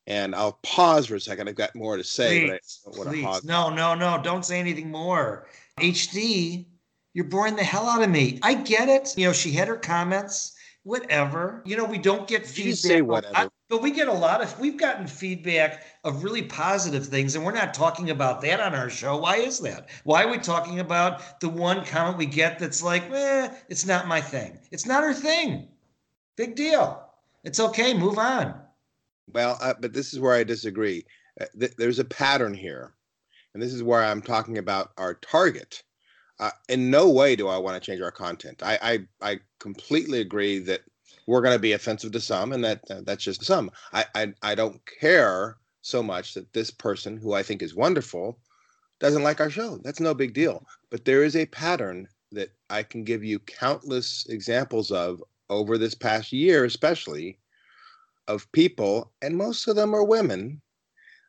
And 0.08 0.34
I'll 0.36 0.60
pause 0.64 1.06
for 1.08 1.16
a 1.16 1.22
second. 1.22 1.48
I've 1.48 1.56
got 1.56 1.76
more 1.76 1.96
to 1.96 2.04
say, 2.04 2.48
but 2.48 2.54
I 2.54 2.58
Please, 2.58 2.82
don't 2.84 2.98
want 2.98 3.10
to 3.10 3.24
please. 3.24 3.44
No, 3.44 3.70
no, 3.70 3.96
no. 3.96 4.22
Don't 4.22 4.46
say 4.46 4.60
anything 4.60 4.90
more. 4.90 5.48
HD, 5.80 6.66
you're 7.14 7.26
boring 7.26 7.56
the 7.56 7.64
hell 7.64 7.88
out 7.88 8.02
of 8.02 8.10
me. 8.10 8.40
I 8.42 8.56
get 8.56 8.90
it. 8.90 9.14
You 9.16 9.28
know, 9.28 9.34
she 9.34 9.52
had 9.52 9.68
her 9.68 9.78
comments, 9.78 10.54
whatever. 10.84 11.62
You 11.66 11.78
know, 11.78 11.86
we 11.86 11.98
don't 11.98 12.28
get 12.28 12.46
feedback. 12.46 12.66
you 12.66 12.76
say 12.76 13.02
whatever? 13.02 13.38
I- 13.38 13.50
but 13.70 13.82
we 13.82 13.92
get 13.92 14.10
a 14.10 14.14
lot 14.14 14.42
of, 14.42 14.60
we've 14.60 14.76
gotten 14.76 15.08
feedback 15.08 15.86
of 16.04 16.26
really 16.26 16.42
positive 16.42 17.06
things, 17.06 17.36
and 17.36 17.46
we're 17.46 17.54
not 17.54 17.74
talking 17.74 18.10
about 18.10 18.42
that 18.42 18.60
on 18.60 18.76
our 18.76 18.90
show. 18.90 19.16
Why 19.16 19.38
is 19.38 19.60
that? 19.60 19.90
Why 20.04 20.26
are 20.26 20.30
we 20.30 20.40
talking 20.40 20.82
about 20.82 21.40
the 21.40 21.48
one 21.48 21.86
comment 21.86 22.18
we 22.18 22.26
get 22.26 22.60
that's 22.60 22.84
like, 22.84 23.10
eh, 23.12 23.48
it's 23.70 23.86
not 23.86 24.10
my 24.10 24.20
thing? 24.20 24.60
It's 24.72 24.86
not 24.86 25.04
her 25.04 25.14
thing. 25.14 25.70
Big 26.36 26.56
deal. 26.56 27.10
It's 27.44 27.60
okay. 27.60 27.94
Move 27.94 28.18
on. 28.18 28.54
Well, 29.34 29.58
uh, 29.62 29.74
but 29.80 29.94
this 29.94 30.14
is 30.14 30.20
where 30.20 30.34
I 30.36 30.44
disagree. 30.44 31.06
Uh, 31.40 31.46
th- 31.60 31.76
there's 31.78 32.00
a 32.00 32.06
pattern 32.06 32.54
here, 32.54 32.94
and 33.54 33.62
this 33.62 33.74
is 33.74 33.84
where 33.84 34.04
I'm 34.04 34.22
talking 34.22 34.58
about 34.58 34.92
our 34.98 35.16
target. 35.16 35.84
Uh, 36.40 36.52
in 36.70 36.90
no 36.90 37.10
way 37.10 37.36
do 37.36 37.48
I 37.48 37.58
want 37.58 37.82
to 37.82 37.86
change 37.86 38.02
our 38.02 38.12
content. 38.12 38.62
I 38.64 39.06
I, 39.22 39.32
I 39.34 39.40
completely 39.60 40.22
agree 40.22 40.60
that 40.60 40.82
we're 41.28 41.42
going 41.42 41.56
to 41.56 41.60
be 41.60 41.74
offensive 41.74 42.12
to 42.14 42.20
some, 42.20 42.52
and 42.52 42.64
that 42.64 42.82
uh, 42.90 43.02
that's 43.04 43.24
just 43.24 43.44
some. 43.44 43.72
I, 43.94 44.06
I 44.16 44.34
I 44.42 44.56
don't 44.56 44.82
care 45.00 45.58
so 45.82 46.04
much 46.04 46.34
that 46.34 46.54
this 46.54 46.72
person, 46.72 47.18
who 47.18 47.34
I 47.34 47.44
think 47.44 47.62
is 47.62 47.76
wonderful, 47.76 48.40
doesn't 49.00 49.24
like 49.24 49.40
our 49.40 49.50
show. 49.50 49.80
That's 49.84 50.00
no 50.00 50.14
big 50.14 50.34
deal. 50.34 50.66
But 50.90 51.06
there 51.06 51.24
is 51.24 51.36
a 51.36 51.46
pattern 51.48 52.08
that 52.32 52.52
I 52.70 52.84
can 52.84 53.04
give 53.04 53.24
you 53.24 53.40
countless 53.40 54.26
examples 54.30 54.92
of 54.92 55.22
over 55.52 55.78
this 55.78 55.94
past 55.94 56.32
year, 56.32 56.66
especially 56.66 57.38
of 58.28 58.52
people, 58.54 59.12
and 59.22 59.36
most 59.36 59.68
of 59.68 59.76
them 59.76 59.94
are 59.94 60.04
women, 60.04 60.62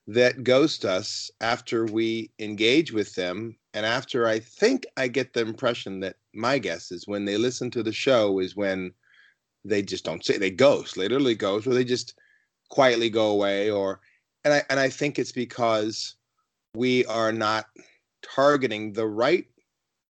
that 0.06 0.44
ghost 0.44 0.84
us 0.84 1.30
after 1.40 1.84
we 1.84 2.30
engage 2.38 2.92
with 2.92 3.14
them. 3.14 3.56
And 3.74 3.84
after 3.84 4.26
I 4.26 4.38
think 4.38 4.86
I 4.96 5.08
get 5.08 5.32
the 5.32 5.40
impression 5.40 6.00
that 6.00 6.16
my 6.32 6.58
guess 6.58 6.90
is 6.92 7.06
when 7.06 7.24
they 7.24 7.36
listen 7.36 7.70
to 7.72 7.82
the 7.82 7.92
show 7.92 8.38
is 8.38 8.56
when 8.56 8.92
they 9.64 9.82
just 9.82 10.04
don't 10.04 10.24
say 10.24 10.38
they 10.38 10.50
ghost, 10.50 10.94
they 10.94 11.02
literally 11.02 11.34
ghost, 11.34 11.66
or 11.66 11.74
they 11.74 11.84
just 11.84 12.14
quietly 12.70 13.10
go 13.10 13.30
away. 13.30 13.70
Or 13.70 14.00
and 14.44 14.54
I 14.54 14.62
and 14.70 14.78
I 14.80 14.88
think 14.88 15.18
it's 15.18 15.32
because 15.32 16.16
we 16.74 17.04
are 17.06 17.32
not 17.32 17.66
targeting 18.22 18.92
the 18.92 19.06
right 19.06 19.46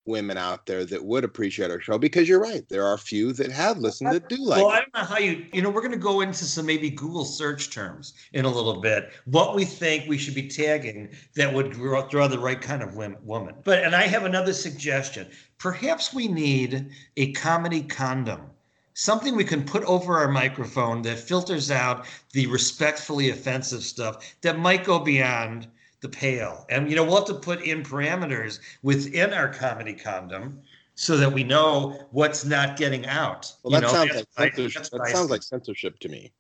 women 0.05 0.37
out 0.37 0.67
there 0.67 0.85
that 0.85 1.05
would 1.05 1.23
appreciate 1.23 1.71
our 1.71 1.81
show 1.81 1.97
because 1.97 2.29
you're 2.29 2.41
right 2.41 2.69
there 2.69 2.85
are 2.85 2.95
a 2.95 2.99
few 2.99 3.33
that 3.33 3.53
have 3.53 3.79
listened 3.79 4.13
that 4.13 4.29
do 4.29 4.37
like 4.37 4.61
well, 4.61 4.71
it. 4.71 4.73
I 4.73 4.79
don't 4.81 4.95
know 4.95 5.05
how 5.05 5.19
you, 5.19 5.47
you 5.53 5.63
know, 5.63 5.71
we're 5.71 5.81
going 5.81 5.93
to 5.93 5.99
go 5.99 6.21
into 6.23 6.45
some 6.45 6.67
maybe 6.67 6.91
Google 6.91 7.25
search 7.25 7.71
terms 7.71 8.15
in 8.33 8.45
a 8.45 8.51
little 8.51 8.81
bit, 8.81 9.11
what 9.27 9.55
we 9.55 9.65
think 9.65 10.09
we 10.09 10.19
should 10.19 10.35
be 10.35 10.49
tagging 10.49 11.11
that 11.35 11.53
would 11.53 11.71
draw, 11.71 12.07
draw 12.09 12.27
the 12.27 12.39
right 12.39 12.61
kind 12.61 12.83
of 12.83 12.97
wom- 12.97 13.17
woman. 13.23 13.55
But, 13.65 13.85
and 13.85 13.95
I 13.95 14.03
have 14.03 14.25
another 14.25 14.53
suggestion. 14.53 15.29
Perhaps 15.59 16.13
we 16.13 16.27
need 16.27 16.91
a 17.17 17.33
comedy 17.33 17.83
condom, 17.83 18.41
something 18.95 19.37
we 19.37 19.45
can 19.45 19.65
put 19.65 19.85
over 19.85 20.19
our 20.19 20.29
microphone 20.29 21.03
that 21.03 21.19
filters 21.19 21.71
out 21.71 22.07
the 22.33 22.47
respectfully 22.49 23.31
offensive 23.31 23.83
stuff 23.83 24.35
that 24.41 24.59
might 24.59 24.85
go 24.85 24.99
beyond 24.99 25.69
the 26.03 26.09
pale. 26.09 26.67
And, 26.69 26.91
you 26.91 26.97
know, 26.97 27.05
we'll 27.05 27.17
have 27.17 27.25
to 27.27 27.35
put 27.35 27.63
in 27.63 27.83
parameters 27.83 28.59
within 28.83 29.33
our 29.33 29.49
comedy 29.49 29.95
condom 29.95 30.61
so 30.95 31.17
that 31.17 31.33
we 31.33 31.43
know 31.43 32.07
what's 32.11 32.45
not 32.45 32.77
getting 32.77 33.07
out. 33.07 33.51
Well, 33.63 33.71
that 33.71 33.83
know, 33.83 33.89
sounds 33.89 34.15
like 34.15 34.27
I- 34.37 34.49
That 34.51 35.09
sounds 35.11 35.31
like 35.31 35.43
censorship 35.43 35.99
to 36.01 36.09
me. 36.09 36.33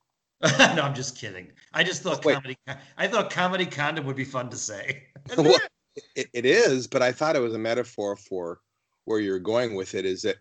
no, 0.58 0.82
I'm 0.82 0.94
just 0.94 1.16
kidding. 1.16 1.52
I 1.72 1.84
just 1.84 2.02
thought 2.02 2.24
Wait. 2.24 2.34
comedy. 2.34 2.58
I 2.98 3.06
thought 3.06 3.30
comedy 3.30 3.64
condom 3.64 4.04
would 4.06 4.16
be 4.16 4.24
fun 4.24 4.50
to 4.50 4.56
say. 4.56 5.04
Well, 5.38 5.56
it, 6.16 6.28
it 6.32 6.44
is, 6.44 6.88
but 6.88 7.00
I 7.00 7.12
thought 7.12 7.36
it 7.36 7.40
was 7.40 7.54
a 7.54 7.58
metaphor 7.58 8.16
for 8.16 8.60
where 9.04 9.20
you're 9.20 9.38
going 9.38 9.76
with 9.76 9.94
it. 9.94 10.04
Is 10.04 10.22
that 10.22 10.36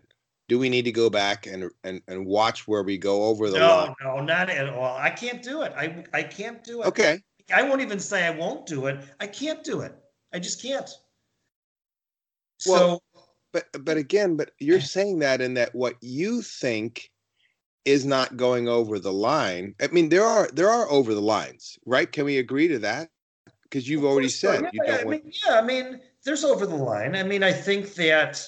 do 0.48 0.58
we 0.58 0.68
need 0.68 0.84
to 0.86 0.92
go 0.92 1.08
back 1.08 1.46
and 1.46 1.70
and, 1.84 2.02
and 2.08 2.26
watch 2.26 2.66
where 2.66 2.82
we 2.82 2.98
go 2.98 3.24
over 3.24 3.48
the 3.48 3.60
line? 3.60 3.94
no, 4.02 4.16
no, 4.16 4.24
not 4.24 4.50
at 4.50 4.68
all. 4.70 4.96
I 4.96 5.10
can't 5.10 5.40
do 5.40 5.62
it. 5.62 5.72
I 5.76 6.04
I 6.12 6.24
can't 6.24 6.64
do 6.64 6.82
it. 6.82 6.86
Okay, 6.86 7.20
I 7.52 7.62
won't 7.62 7.80
even 7.80 8.00
say 8.00 8.26
I 8.26 8.30
won't 8.30 8.66
do 8.66 8.86
it. 8.86 9.00
I 9.20 9.26
can't 9.26 9.62
do 9.62 9.80
it. 9.80 9.94
I 10.32 10.38
just 10.38 10.62
can't. 10.62 10.88
So 12.58 12.72
Well, 12.72 13.02
but 13.52 13.66
but 13.80 13.96
again, 13.96 14.36
but 14.36 14.52
you're 14.58 14.80
saying 14.80 15.20
that 15.20 15.40
in 15.40 15.54
that 15.54 15.74
what 15.74 15.96
you 16.00 16.42
think 16.42 17.10
is 17.84 18.04
not 18.04 18.36
going 18.36 18.68
over 18.68 18.98
the 18.98 19.12
line. 19.12 19.74
I 19.80 19.88
mean, 19.88 20.08
there 20.08 20.24
are 20.24 20.48
there 20.52 20.70
are 20.70 20.90
over 20.90 21.14
the 21.14 21.22
lines, 21.22 21.78
right? 21.84 22.10
Can 22.10 22.24
we 22.24 22.38
agree 22.38 22.68
to 22.68 22.78
that? 22.80 23.08
Because 23.64 23.88
you've 23.88 24.04
already 24.04 24.28
said 24.28 24.62
yeah, 24.62 24.70
you 24.72 24.80
don't 24.86 25.00
I 25.00 25.04
want. 25.04 25.24
mean, 25.24 25.32
yeah, 25.46 25.58
I 25.58 25.62
mean, 25.62 26.00
there's 26.24 26.44
over 26.44 26.66
the 26.66 26.76
line. 26.76 27.16
I 27.16 27.22
mean, 27.22 27.42
I 27.42 27.52
think 27.52 27.94
that 27.94 28.46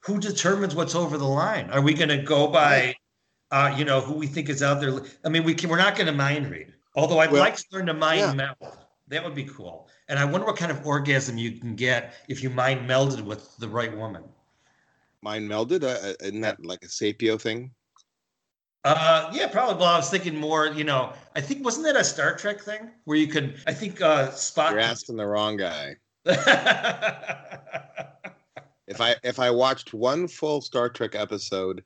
who 0.00 0.18
determines 0.20 0.74
what's 0.74 0.94
over 0.94 1.18
the 1.18 1.26
line? 1.26 1.70
Are 1.70 1.80
we 1.80 1.94
going 1.94 2.08
to 2.08 2.22
go 2.22 2.48
by, 2.48 2.94
uh, 3.50 3.74
you 3.76 3.84
know, 3.84 4.00
who 4.00 4.14
we 4.14 4.26
think 4.26 4.48
is 4.48 4.62
out 4.62 4.80
there? 4.80 5.00
I 5.24 5.28
mean, 5.28 5.44
we 5.44 5.54
can. 5.54 5.70
We're 5.70 5.78
not 5.78 5.96
going 5.96 6.06
to 6.06 6.12
mind 6.12 6.50
read. 6.50 6.72
Although 6.96 7.18
I'd 7.20 7.30
Well, 7.30 7.40
like 7.40 7.56
to 7.56 7.64
learn 7.72 7.86
to 7.86 7.94
mind 7.94 8.20
yeah. 8.20 8.32
meld. 8.32 8.56
That 9.08 9.22
would 9.22 9.34
be 9.34 9.44
cool. 9.44 9.88
And 10.08 10.18
I 10.18 10.24
wonder 10.24 10.46
what 10.46 10.56
kind 10.56 10.72
of 10.72 10.84
orgasm 10.84 11.38
you 11.38 11.52
can 11.52 11.76
get 11.76 12.14
if 12.28 12.42
you 12.42 12.50
mind 12.50 12.88
melded 12.88 13.20
with 13.20 13.56
the 13.58 13.68
right 13.68 13.94
woman. 13.96 14.24
mind 15.22 15.48
melded? 15.48 15.84
Uh, 15.84 16.08
uh, 16.08 16.12
isn't 16.20 16.40
that 16.40 16.64
like 16.64 16.82
a 16.82 16.88
sapio 16.88 17.40
thing? 17.40 17.70
Uh, 18.84 19.30
yeah, 19.32 19.48
probably. 19.48 19.74
Well, 19.76 19.86
I 19.92 19.96
was 19.96 20.10
thinking 20.10 20.36
more. 20.36 20.66
You 20.68 20.84
know, 20.84 21.12
I 21.34 21.40
think 21.40 21.64
wasn't 21.64 21.86
that 21.86 21.96
a 21.96 22.04
Star 22.04 22.36
Trek 22.36 22.60
thing 22.60 22.90
where 23.04 23.16
you 23.16 23.26
could? 23.26 23.56
I 23.66 23.72
think 23.74 24.00
uh, 24.00 24.28
Spock. 24.30 24.70
You're 24.70 24.78
asking 24.80 25.16
the 25.16 25.26
wrong 25.26 25.56
guy. 25.56 25.96
If 28.88 29.00
I 29.00 29.16
if 29.24 29.40
I 29.40 29.50
watched 29.50 29.94
one 29.94 30.28
full 30.28 30.60
Star 30.60 30.88
Trek 30.88 31.16
episode, 31.16 31.82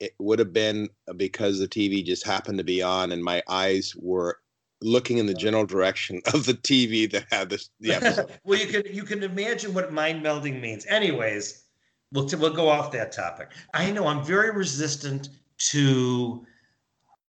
it 0.00 0.14
would 0.18 0.38
have 0.38 0.52
been 0.52 0.88
because 1.16 1.58
the 1.58 1.68
TV 1.68 2.04
just 2.04 2.26
happened 2.26 2.58
to 2.58 2.64
be 2.64 2.82
on 2.82 3.12
and 3.12 3.22
my 3.22 3.42
eyes 3.48 3.94
were 3.96 4.38
looking 4.80 5.18
in 5.18 5.26
the 5.26 5.34
general 5.34 5.66
direction 5.66 6.20
of 6.34 6.46
the 6.46 6.54
TV 6.54 7.10
that 7.10 7.26
had 7.30 7.50
this 7.50 7.70
the 7.80 7.92
episode. 7.94 8.38
well, 8.44 8.58
you 8.58 8.66
can 8.66 8.82
you 8.94 9.02
can 9.02 9.22
imagine 9.22 9.74
what 9.74 9.92
mind 9.92 10.24
melding 10.24 10.60
means. 10.60 10.86
Anyways, 10.86 11.64
we'll 12.12 12.26
t- 12.26 12.36
we'll 12.36 12.52
go 12.52 12.68
off 12.68 12.92
that 12.92 13.12
topic. 13.12 13.52
I 13.74 13.90
know 13.90 14.06
I'm 14.06 14.24
very 14.24 14.50
resistant 14.50 15.30
to 15.58 16.46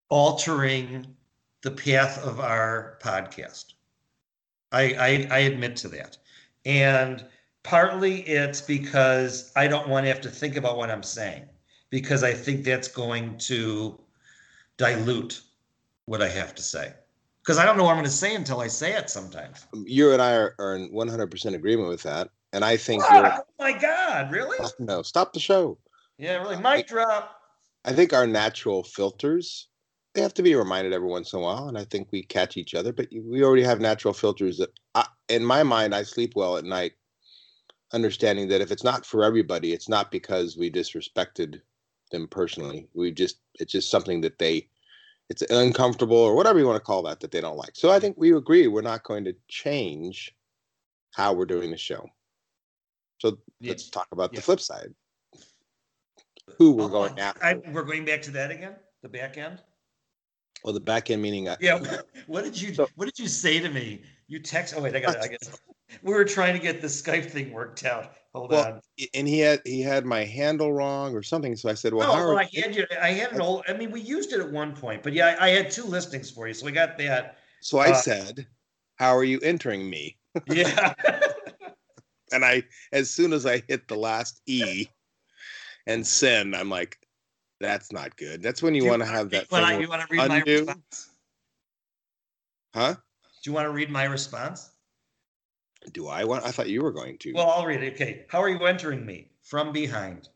altering 0.09 1.07
the 1.61 1.71
path 1.71 2.23
of 2.23 2.39
our 2.39 2.97
podcast. 3.01 3.73
I, 4.71 4.93
I 4.93 5.27
I 5.31 5.39
admit 5.39 5.75
to 5.77 5.87
that, 5.89 6.17
and 6.65 7.25
partly 7.63 8.21
it's 8.21 8.61
because 8.61 9.51
I 9.55 9.67
don't 9.67 9.89
want 9.89 10.05
to 10.05 10.09
have 10.09 10.21
to 10.21 10.29
think 10.29 10.55
about 10.55 10.77
what 10.77 10.91
I'm 10.91 11.03
saying 11.03 11.49
because 11.89 12.23
I 12.23 12.33
think 12.33 12.63
that's 12.63 12.87
going 12.87 13.37
to 13.39 13.99
dilute 14.77 15.41
what 16.05 16.21
I 16.21 16.29
have 16.29 16.55
to 16.55 16.63
say 16.63 16.93
because 17.43 17.57
I 17.57 17.65
don't 17.65 17.77
know 17.77 17.83
what 17.83 17.91
I'm 17.91 17.97
going 17.97 18.05
to 18.05 18.11
say 18.11 18.35
until 18.35 18.61
I 18.61 18.67
say 18.67 18.95
it 18.95 19.09
sometimes. 19.09 19.65
you 19.85 20.11
and 20.11 20.21
I 20.21 20.35
are, 20.35 20.55
are 20.59 20.75
in 20.75 20.91
100% 20.91 21.55
agreement 21.55 21.89
with 21.89 22.03
that, 22.03 22.29
and 22.53 22.63
I 22.63 22.77
think 22.77 23.03
Ah, 23.09 23.39
oh 23.39 23.43
my 23.59 23.71
God, 23.71 24.31
really? 24.31 24.57
no 24.79 25.01
stop 25.01 25.33
the 25.33 25.39
show. 25.39 25.77
Yeah, 26.17 26.37
really. 26.37 26.57
Mic 26.57 26.87
drop. 26.87 27.35
I 27.85 27.93
think 27.93 28.13
our 28.13 28.27
natural 28.27 28.83
filters 28.83 29.69
they 30.13 30.21
have 30.21 30.33
to 30.33 30.43
be 30.43 30.55
reminded 30.55 30.91
every 30.91 31.07
once 31.07 31.33
in 31.33 31.39
a 31.39 31.41
while, 31.41 31.67
and 31.67 31.77
I 31.77 31.83
think 31.85 32.09
we 32.11 32.23
catch 32.23 32.57
each 32.57 32.73
other. 32.73 32.91
But 32.91 33.09
we 33.11 33.43
already 33.43 33.63
have 33.63 33.79
natural 33.79 34.13
filters 34.13 34.57
that, 34.57 34.69
I, 34.95 35.05
in 35.29 35.45
my 35.45 35.63
mind, 35.63 35.93
I 35.93 36.03
sleep 36.03 36.33
well 36.35 36.57
at 36.57 36.65
night, 36.65 36.93
understanding 37.93 38.47
that 38.49 38.61
if 38.61 38.71
it's 38.71 38.83
not 38.83 39.05
for 39.05 39.23
everybody, 39.23 39.71
it's 39.71 39.87
not 39.87 40.11
because 40.11 40.57
we 40.57 40.71
disrespected 40.71 41.61
them 42.11 42.27
personally. 42.27 42.87
We 42.93 43.11
just 43.11 43.39
it's 43.55 43.71
just 43.71 43.89
something 43.91 44.21
that 44.21 44.39
they 44.39 44.67
it's 45.29 45.43
uncomfortable 45.43 46.17
or 46.17 46.35
whatever 46.35 46.57
you 46.59 46.65
want 46.65 46.77
to 46.77 46.85
call 46.85 47.03
that 47.03 47.19
that 47.19 47.31
they 47.31 47.41
don't 47.41 47.57
like. 47.57 47.75
So 47.75 47.91
I 47.91 47.99
think 47.99 48.17
we 48.17 48.33
agree 48.35 48.67
we're 48.67 48.81
not 48.81 49.03
going 49.03 49.23
to 49.25 49.35
change 49.47 50.35
how 51.11 51.33
we're 51.33 51.45
doing 51.45 51.69
the 51.71 51.77
show. 51.77 52.07
So 53.19 53.37
Yeah. 53.59 53.69
let's 53.71 53.89
talk 53.89 54.07
about 54.11 54.33
Yeah. 54.33 54.37
the 54.39 54.43
flip 54.43 54.59
side. 54.59 54.93
Who 56.57 56.71
we're 56.71 56.85
Oh, 56.85 56.89
going 56.89 57.19
after. 57.19 57.45
I, 57.45 57.53
we're 57.71 57.83
going 57.83 58.05
back 58.05 58.21
to 58.23 58.31
that 58.31 58.49
again. 58.49 58.75
The 59.03 59.09
back 59.09 59.37
end. 59.37 59.61
Well, 60.63 60.73
the 60.73 60.79
back 60.79 61.09
end 61.11 61.21
meaning 61.21 61.47
uh, 61.47 61.57
Yeah. 61.61 61.79
What 62.27 62.43
did 62.43 62.59
you 62.59 62.73
So- 62.73 62.89
What 62.95 63.05
did 63.05 63.19
you 63.19 63.27
say 63.27 63.59
to 63.59 63.69
me? 63.69 64.01
You 64.27 64.39
text. 64.39 64.73
Oh 64.75 64.81
wait, 64.81 64.95
I 64.95 64.99
got 64.99 65.15
it. 65.15 65.21
I 65.21 65.27
guess 65.27 65.59
we 66.03 66.13
were 66.13 66.25
trying 66.25 66.53
to 66.53 66.59
get 66.59 66.81
the 66.81 66.87
Skype 66.87 67.29
thing 67.29 67.51
worked 67.51 67.85
out. 67.85 68.13
Hold 68.33 68.51
Well, 68.51 68.65
on. 68.65 68.81
and 69.13 69.27
he 69.27 69.39
had 69.39 69.61
he 69.65 69.81
had 69.81 70.05
my 70.05 70.23
handle 70.23 70.71
wrong 70.71 71.15
or 71.15 71.23
something. 71.23 71.55
So 71.55 71.69
I 71.69 71.73
said, 71.73 71.93
"Well, 71.93 72.07
no, 72.07 72.13
how 72.13 72.27
well, 72.27 72.37
are 72.37 72.39
I 72.39 72.49
had 72.53 72.75
you. 72.75 72.85
I 73.01 73.09
had 73.11 73.33
an 73.33 73.41
old. 73.41 73.63
I 73.67 73.73
mean, 73.73 73.91
we 73.91 74.01
used 74.01 74.33
it 74.33 74.39
at 74.39 74.51
one 74.51 74.75
point, 74.75 75.01
but 75.01 75.13
yeah, 75.13 75.35
I, 75.39 75.47
I 75.47 75.49
had 75.49 75.71
two 75.71 75.83
listings 75.83 76.29
for 76.29 76.47
you, 76.47 76.53
so 76.53 76.65
we 76.65 76.71
got 76.71 76.97
that. 76.99 77.37
So 77.61 77.79
I 77.79 77.89
uh, 77.89 77.93
said, 77.93 78.45
"How 78.97 79.15
are 79.15 79.23
you 79.23 79.39
entering 79.39 79.89
me?" 79.89 80.17
Yeah. 80.47 80.93
And 82.31 82.45
I, 82.45 82.61
as 82.91 83.09
soon 83.09 83.33
as 83.33 83.47
I 83.47 83.63
hit 83.67 83.87
the 83.87 83.95
last 83.95 84.39
e 84.45 84.85
and 85.87 86.05
send, 86.05 86.55
I'm 86.55 86.69
like, 86.69 86.99
"That's 87.59 87.91
not 87.91 88.15
good." 88.17 88.43
That's 88.43 88.61
when 88.61 88.75
you, 88.75 88.85
want 88.85 89.01
to 89.01 89.07
have 89.07 89.31
that 89.31 89.49
Well, 89.49 89.65
thing, 89.65 89.81
you 89.81 89.89
want 89.89 90.07
to 90.07 90.07
read 90.11 90.27
my 90.27 90.39
response? 90.41 91.09
huh? 92.75 92.93
Do 92.93 93.49
you 93.49 93.53
want 93.53 93.65
to 93.65 93.71
read 93.71 93.89
my 93.89 94.03
response? 94.03 94.69
Do 95.89 96.07
I 96.07 96.23
want? 96.23 96.45
I 96.45 96.51
thought 96.51 96.69
you 96.69 96.81
were 96.81 96.91
going 96.91 97.17
to. 97.19 97.33
Well, 97.33 97.49
I'll 97.49 97.65
read 97.65 97.83
it. 97.83 97.93
Okay. 97.93 98.25
How 98.29 98.41
are 98.41 98.49
you 98.49 98.59
entering 98.65 99.05
me? 99.05 99.27
From 99.43 99.71
behind. 99.71 100.29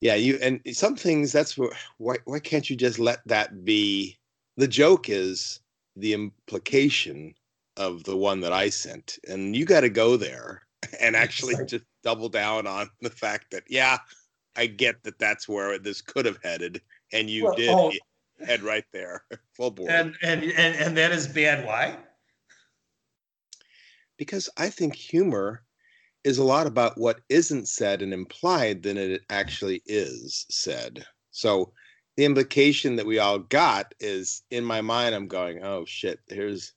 yeah, 0.00 0.14
you 0.14 0.38
and 0.42 0.60
some 0.72 0.96
things. 0.96 1.32
That's 1.32 1.58
what. 1.58 1.72
Why? 1.98 2.16
Why 2.24 2.38
can't 2.40 2.68
you 2.70 2.76
just 2.76 2.98
let 2.98 3.20
that 3.26 3.64
be? 3.64 4.18
The 4.56 4.68
joke 4.68 5.08
is 5.08 5.60
the 5.96 6.12
implication 6.14 7.34
of 7.76 8.04
the 8.04 8.16
one 8.16 8.40
that 8.40 8.52
I 8.52 8.70
sent, 8.70 9.18
and 9.28 9.54
you 9.54 9.64
got 9.64 9.80
to 9.80 9.90
go 9.90 10.16
there 10.16 10.62
and 11.00 11.16
actually 11.16 11.54
Right. 11.56 11.68
just 11.68 11.84
double 12.02 12.28
down 12.28 12.66
on 12.66 12.88
the 13.00 13.10
fact 13.10 13.50
that 13.50 13.64
yeah, 13.68 13.98
I 14.56 14.66
get 14.66 15.02
that 15.04 15.18
that's 15.18 15.48
where 15.48 15.78
this 15.78 16.00
could 16.00 16.24
have 16.26 16.38
headed, 16.42 16.80
and 17.12 17.28
you 17.28 17.44
Well, 17.44 17.54
did 17.54 17.70
oh. 17.70 17.92
head 18.46 18.62
right 18.62 18.84
there, 18.92 19.24
full 19.54 19.70
board. 19.70 19.90
And 19.90 20.16
and 20.22 20.42
and 20.44 20.76
and 20.76 20.96
that 20.96 21.12
is 21.12 21.28
bad. 21.28 21.66
Why? 21.66 21.98
Because 24.20 24.50
I 24.58 24.68
think 24.68 24.94
humor 24.94 25.62
is 26.24 26.36
a 26.36 26.44
lot 26.44 26.66
about 26.66 26.98
what 26.98 27.22
isn't 27.30 27.68
said 27.68 28.02
and 28.02 28.12
implied 28.12 28.82
than 28.82 28.98
it 28.98 29.22
actually 29.30 29.80
is 29.86 30.44
said. 30.50 31.06
So 31.30 31.72
the 32.18 32.26
implication 32.26 32.96
that 32.96 33.06
we 33.06 33.18
all 33.18 33.38
got 33.38 33.94
is 33.98 34.42
in 34.50 34.62
my 34.62 34.82
mind, 34.82 35.14
I'm 35.14 35.26
going, 35.26 35.64
oh 35.64 35.86
shit, 35.86 36.18
here's 36.28 36.74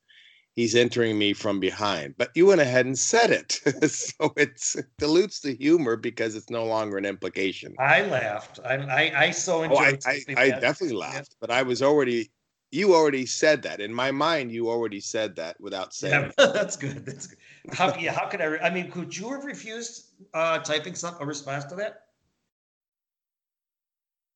he's 0.55 0.73
entering 0.73 1.17
me 1.17 1.33
from 1.33 1.59
behind. 1.59 2.15
But 2.17 2.29
you 2.33 2.45
went 2.45 2.61
ahead 2.61 2.85
and 2.85 2.97
said 2.97 3.29
it. 3.29 3.51
so 3.91 4.31
it's, 4.37 4.77
it 4.77 4.85
dilutes 4.97 5.41
the 5.41 5.53
humor 5.53 5.97
because 5.97 6.35
it's 6.35 6.49
no 6.49 6.63
longer 6.63 6.97
an 6.97 7.03
implication. 7.03 7.75
I 7.77 8.03
laughed. 8.03 8.61
I 8.63 8.75
I, 8.75 9.25
I 9.25 9.31
so 9.31 9.63
enjoyed. 9.63 9.99
Oh, 10.05 10.09
I, 10.09 10.21
I, 10.29 10.41
I 10.43 10.49
definitely 10.51 10.95
laughed, 10.95 11.35
but 11.41 11.51
I 11.51 11.63
was 11.63 11.81
already, 11.81 12.31
you 12.73 12.95
already 12.95 13.27
said 13.27 13.61
that. 13.61 13.79
In 13.79 13.93
my 13.93 14.09
mind, 14.11 14.51
you 14.51 14.67
already 14.67 14.99
said 14.99 15.35
that 15.35 15.61
without 15.61 15.93
saying 15.93 16.31
Yeah, 16.39 16.47
that's 16.47 16.75
good. 16.75 17.05
That's 17.05 17.27
good. 17.27 17.37
How 17.71 17.95
yeah? 17.95 18.13
How 18.13 18.27
could 18.27 18.41
I? 18.41 18.45
re- 18.45 18.59
I 18.59 18.69
mean, 18.71 18.89
could 18.89 19.15
you 19.15 19.31
have 19.31 19.45
refused 19.45 20.07
uh, 20.33 20.57
typing 20.59 20.95
some 20.95 21.15
a 21.19 21.25
response 21.25 21.65
to 21.65 21.75
that? 21.75 22.05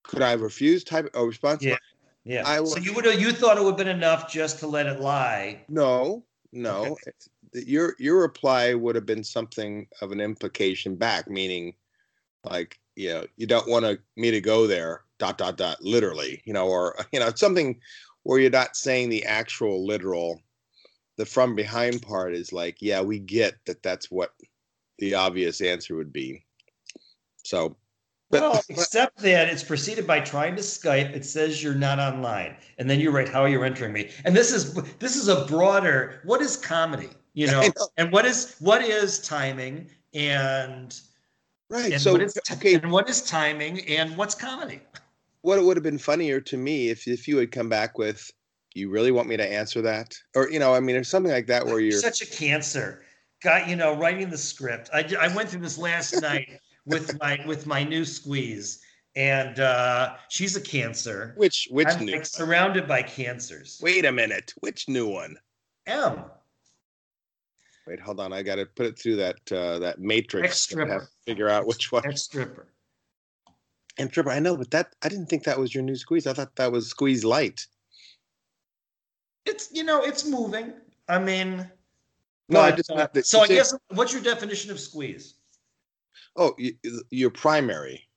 Could 0.03 0.21
I 0.21 0.29
have 0.29 0.41
refused 0.41 0.87
type 0.87 1.09
a 1.15 1.25
response? 1.25 1.63
Yeah. 1.63 1.77
Yeah. 2.25 2.43
I 2.45 2.63
so 2.63 2.79
you 2.79 2.93
would 2.93 3.05
have 3.05 3.19
you 3.19 3.31
thought 3.31 3.57
it 3.57 3.63
would 3.63 3.71
have 3.71 3.77
been 3.77 3.87
enough 3.87 4.31
just 4.31 4.59
to 4.59 4.67
let 4.67 4.85
it 4.85 4.99
lie. 4.99 5.65
No, 5.67 6.23
no. 6.51 6.95
The- 7.53 7.65
Your 7.65 7.95
your 7.97 8.21
reply 8.21 8.75
would 8.75 8.95
have 8.95 9.05
been 9.05 9.23
something 9.23 9.87
of 10.01 10.11
an 10.11 10.21
implication 10.21 10.95
back, 10.95 11.29
meaning 11.29 11.73
like, 12.43 12.79
you 12.95 13.09
know, 13.09 13.25
you 13.37 13.47
don't 13.47 13.67
want 13.67 13.85
to 13.85 13.99
me 14.15 14.31
to 14.31 14.41
go 14.41 14.67
there, 14.67 15.03
dot 15.17 15.37
dot 15.37 15.57
dot, 15.57 15.81
literally, 15.81 16.41
you 16.45 16.53
know, 16.53 16.67
or 16.67 16.95
you 17.11 17.19
know, 17.19 17.31
something 17.35 17.79
where 18.27 18.39
you're 18.39 18.49
not 18.49 18.75
saying 18.75 19.07
the 19.07 19.23
actual 19.23 19.87
literal. 19.87 20.41
The 21.15 21.25
from 21.25 21.55
behind 21.55 22.01
part 22.01 22.35
is 22.35 22.51
like, 22.51 22.81
yeah, 22.81 22.99
we 22.99 23.19
get 23.19 23.55
that 23.65 23.81
that's 23.81 24.11
what 24.11 24.31
the 24.99 25.15
obvious 25.15 25.61
answer 25.61 25.95
would 25.95 26.11
be. 26.11 26.43
So, 27.45 27.77
but, 28.29 28.41
well, 28.41 28.61
except 28.67 29.19
that 29.19 29.47
it's 29.47 29.63
preceded 29.63 30.05
by 30.05 30.19
trying 30.19 30.57
to 30.57 30.61
Skype. 30.61 31.15
It 31.15 31.23
says 31.23 31.63
you're 31.63 31.73
not 31.73 31.99
online, 31.99 32.57
and 32.77 32.89
then 32.89 32.99
you 32.99 33.11
write 33.11 33.29
how 33.29 33.45
you're 33.45 33.63
entering 33.63 33.93
me. 33.93 34.11
And 34.25 34.35
this 34.35 34.51
is 34.51 34.73
this 34.99 35.15
is 35.15 35.29
a 35.29 35.45
broader. 35.45 36.19
What 36.25 36.41
is 36.41 36.57
comedy? 36.57 37.09
You 37.33 37.47
know, 37.47 37.61
know. 37.61 37.87
and 37.95 38.11
what 38.11 38.25
is 38.25 38.57
what 38.59 38.81
is 38.81 39.19
timing 39.19 39.89
and 40.13 40.99
Right. 41.69 41.93
And 41.93 42.01
so 42.01 42.11
what 42.11 42.21
is 42.21 42.37
okay, 42.51 42.75
and 42.75 42.91
what 42.91 43.09
is 43.09 43.21
timing 43.21 43.87
and 43.87 44.17
what's 44.17 44.35
comedy? 44.35 44.81
what 45.41 45.59
it 45.59 45.63
would 45.63 45.77
have 45.77 45.83
been 45.83 45.97
funnier 45.97 46.39
to 46.41 46.57
me 46.57 46.89
if 46.89 47.07
if 47.07 47.27
you 47.27 47.37
had 47.37 47.51
come 47.51 47.69
back 47.69 47.97
with, 47.97 48.29
"You 48.73 48.89
really 48.89 49.11
want 49.11 49.27
me 49.27 49.37
to 49.37 49.51
answer 49.51 49.81
that?" 49.83 50.15
Or 50.35 50.49
you 50.49 50.59
know, 50.59 50.73
I 50.73 50.79
mean, 50.79 50.95
or 50.95 51.03
something 51.03 51.31
like 51.31 51.47
that 51.47 51.65
where 51.65 51.79
you're. 51.79 51.99
such 51.99 52.21
a 52.21 52.25
cancer. 52.25 53.03
Got 53.43 53.67
you 53.67 53.75
know, 53.75 53.95
writing 53.95 54.29
the 54.29 54.37
script. 54.37 54.89
I, 54.93 55.05
I 55.19 55.33
went 55.35 55.49
through 55.49 55.61
this 55.61 55.77
last 55.77 56.13
night 56.21 56.59
with 56.85 57.19
my 57.19 57.39
with 57.45 57.67
my 57.67 57.83
new 57.83 58.03
squeeze, 58.03 58.81
and 59.15 59.59
uh, 59.59 60.15
she's 60.29 60.55
a 60.55 60.61
cancer. 60.61 61.33
Which 61.37 61.67
which 61.71 61.87
I'm 61.87 62.05
new? 62.05 62.13
like 62.13 62.25
surrounded 62.25 62.87
by 62.87 63.03
cancers. 63.03 63.79
Wait 63.81 64.05
a 64.05 64.11
minute. 64.11 64.53
Which 64.59 64.89
new 64.89 65.07
one? 65.07 65.37
M. 65.85 66.25
Wait, 67.87 68.01
hold 68.01 68.19
on. 68.19 68.33
I 68.33 68.43
got 68.43 68.55
to 68.55 68.65
put 68.65 68.85
it 68.85 68.99
through 68.99 69.15
that 69.15 69.51
uh, 69.51 69.79
that 69.79 69.99
matrix. 69.99 70.47
Ex-stripper. 70.47 70.91
have 70.91 71.01
to 71.03 71.07
Figure 71.25 71.49
out 71.49 71.65
which 71.65 71.91
one. 71.91 72.05
Ex 72.05 72.23
stripper. 72.23 72.67
And 73.99 74.09
stripper. 74.09 74.29
I 74.29 74.39
know, 74.39 74.55
but 74.55 74.69
that 74.71 74.95
I 75.01 75.09
didn't 75.09 75.25
think 75.27 75.43
that 75.45 75.59
was 75.59 75.73
your 75.73 75.83
new 75.83 75.95
squeeze. 75.95 76.27
I 76.27 76.33
thought 76.33 76.55
that 76.57 76.71
was 76.71 76.87
squeeze 76.87 77.23
light. 77.23 77.65
It's 79.45 79.69
you 79.71 79.83
know 79.83 80.03
it's 80.03 80.25
moving. 80.25 80.73
I 81.09 81.19
mean, 81.19 81.69
No, 82.49 82.59
I 82.59 82.71
but, 82.71 82.77
just 82.77 82.91
uh, 82.91 83.07
so 83.23 83.41
I 83.41 83.47
guess 83.47 83.73
what's 83.89 84.13
your 84.13 84.21
definition 84.21 84.71
of 84.71 84.79
squeeze? 84.79 85.35
Oh, 86.35 86.53
you, 86.57 86.73
your 87.09 87.31
primary, 87.31 88.07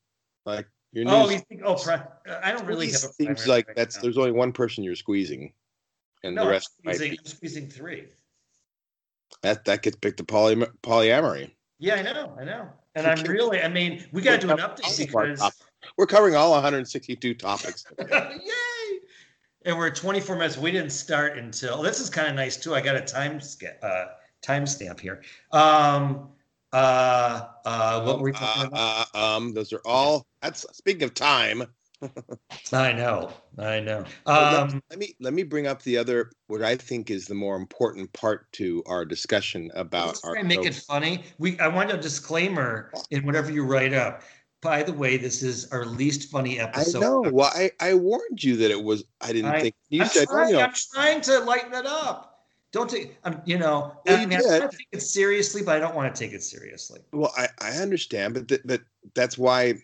like 0.44 0.66
your 0.92 1.04
new. 1.04 1.10
Oh, 1.12 1.30
you 1.30 1.38
think? 1.48 1.62
Oh, 1.64 1.76
pri- 1.76 2.06
I 2.42 2.52
don't 2.52 2.66
really 2.66 2.86
have 2.86 3.04
a. 3.04 3.12
seems 3.12 3.46
like 3.46 3.68
right 3.68 3.76
that's 3.76 3.96
now. 3.96 4.02
there's 4.02 4.18
only 4.18 4.32
one 4.32 4.52
person 4.52 4.84
you're 4.84 4.96
squeezing, 4.96 5.52
and 6.24 6.34
no, 6.34 6.42
the 6.42 6.46
I'm 6.48 6.52
rest 6.52 6.70
might 6.84 6.96
squeezing, 6.96 7.12
be 7.12 7.18
I'm 7.20 7.26
squeezing 7.26 7.68
three. 7.68 8.08
that 9.42 9.64
that 9.64 9.82
gets 9.82 9.96
picked 9.96 10.18
to 10.18 10.24
poly 10.24 10.56
polyamory. 10.82 11.52
Yeah, 11.78 11.94
I 11.94 12.02
know, 12.02 12.36
I 12.38 12.44
know. 12.44 12.68
And 12.96 13.06
I'm 13.06 13.22
really, 13.24 13.62
I 13.62 13.68
mean, 13.68 14.04
we 14.12 14.20
got 14.20 14.40
to 14.40 14.46
do 14.46 14.52
an 14.52 14.58
update 14.58 14.98
because. 14.98 15.40
We're 15.96 16.06
covering 16.06 16.34
all 16.34 16.52
162 16.52 17.34
topics. 17.34 17.84
Yay! 17.98 18.98
And 19.64 19.76
we're 19.76 19.90
24 19.90 20.36
minutes. 20.36 20.56
We 20.56 20.70
didn't 20.70 20.90
start 20.90 21.36
until 21.36 21.82
this 21.82 22.00
is 22.00 22.08
kind 22.08 22.28
of 22.28 22.34
nice 22.34 22.56
too. 22.56 22.74
I 22.74 22.80
got 22.80 22.96
a 22.96 23.02
time 23.02 23.40
uh, 23.82 24.04
timestamp 24.42 25.00
here. 25.00 25.22
Um, 25.52 26.28
uh, 26.72 27.46
uh, 27.64 28.02
what 28.02 28.18
were 28.18 28.24
we 28.24 28.32
talking 28.32 28.66
about? 28.66 29.08
Uh, 29.14 29.18
uh, 29.18 29.36
um, 29.36 29.52
those 29.52 29.72
are 29.72 29.82
all. 29.84 30.26
That's 30.40 30.64
speaking 30.72 31.02
of 31.02 31.14
time. 31.14 31.64
I 32.72 32.92
know, 32.92 33.30
I 33.58 33.80
know. 33.80 34.04
Um, 34.24 34.82
let 34.88 34.98
me 34.98 35.14
let 35.20 35.34
me 35.34 35.42
bring 35.42 35.66
up 35.66 35.82
the 35.82 35.98
other 35.98 36.30
what 36.46 36.62
I 36.62 36.76
think 36.76 37.10
is 37.10 37.26
the 37.26 37.34
more 37.34 37.56
important 37.56 38.10
part 38.14 38.50
to 38.52 38.82
our 38.86 39.04
discussion 39.04 39.70
about 39.74 40.18
our 40.24 40.42
make 40.42 40.64
it 40.64 40.74
funny. 40.74 41.24
We 41.38 41.58
I 41.58 41.68
want 41.68 41.92
a 41.92 41.98
disclaimer 41.98 42.90
in 43.10 43.26
whatever 43.26 43.50
you 43.50 43.64
write 43.64 43.92
up. 43.92 44.22
By 44.62 44.82
the 44.82 44.92
way, 44.92 45.16
this 45.16 45.42
is 45.42 45.70
our 45.72 45.86
least 45.86 46.30
funny 46.30 46.60
episode. 46.60 46.98
I 46.98 47.00
know. 47.00 47.20
Well, 47.32 47.50
I, 47.54 47.70
I 47.80 47.94
warned 47.94 48.42
you 48.44 48.56
that 48.58 48.70
it 48.70 48.82
was. 48.82 49.04
I 49.20 49.32
didn't 49.32 49.52
I- 49.52 49.60
think 49.62 49.74
you 49.88 50.02
I'm 50.02 50.08
said. 50.08 50.28
trying, 50.28 50.48
you 50.50 50.54
know, 50.56 50.60
I'm 50.62 50.72
trying 50.94 51.20
to 51.22 51.38
lighten 51.40 51.72
it 51.74 51.86
up. 51.86 52.26
Don't 52.72 52.88
take, 52.88 53.16
um, 53.24 53.40
you 53.44 53.58
know, 53.58 53.96
Well, 54.06 54.16
I 54.16 54.20
you 54.20 54.28
mean, 54.28 54.38
I 54.38 54.58
want 54.60 54.70
to 54.70 54.76
take 54.78 54.86
it 54.92 55.02
seriously, 55.02 55.62
but 55.62 55.76
I 55.76 55.80
don't 55.80 55.96
want 55.96 56.14
to 56.14 56.18
take 56.24 56.32
it 56.32 56.42
seriously. 56.42 57.00
Well, 57.12 57.32
I, 57.36 57.48
I 57.60 57.70
understand, 57.78 58.34
but 58.34 58.48
th- 58.48 58.62
but 58.64 58.82
that's 59.14 59.36
why. 59.38 59.74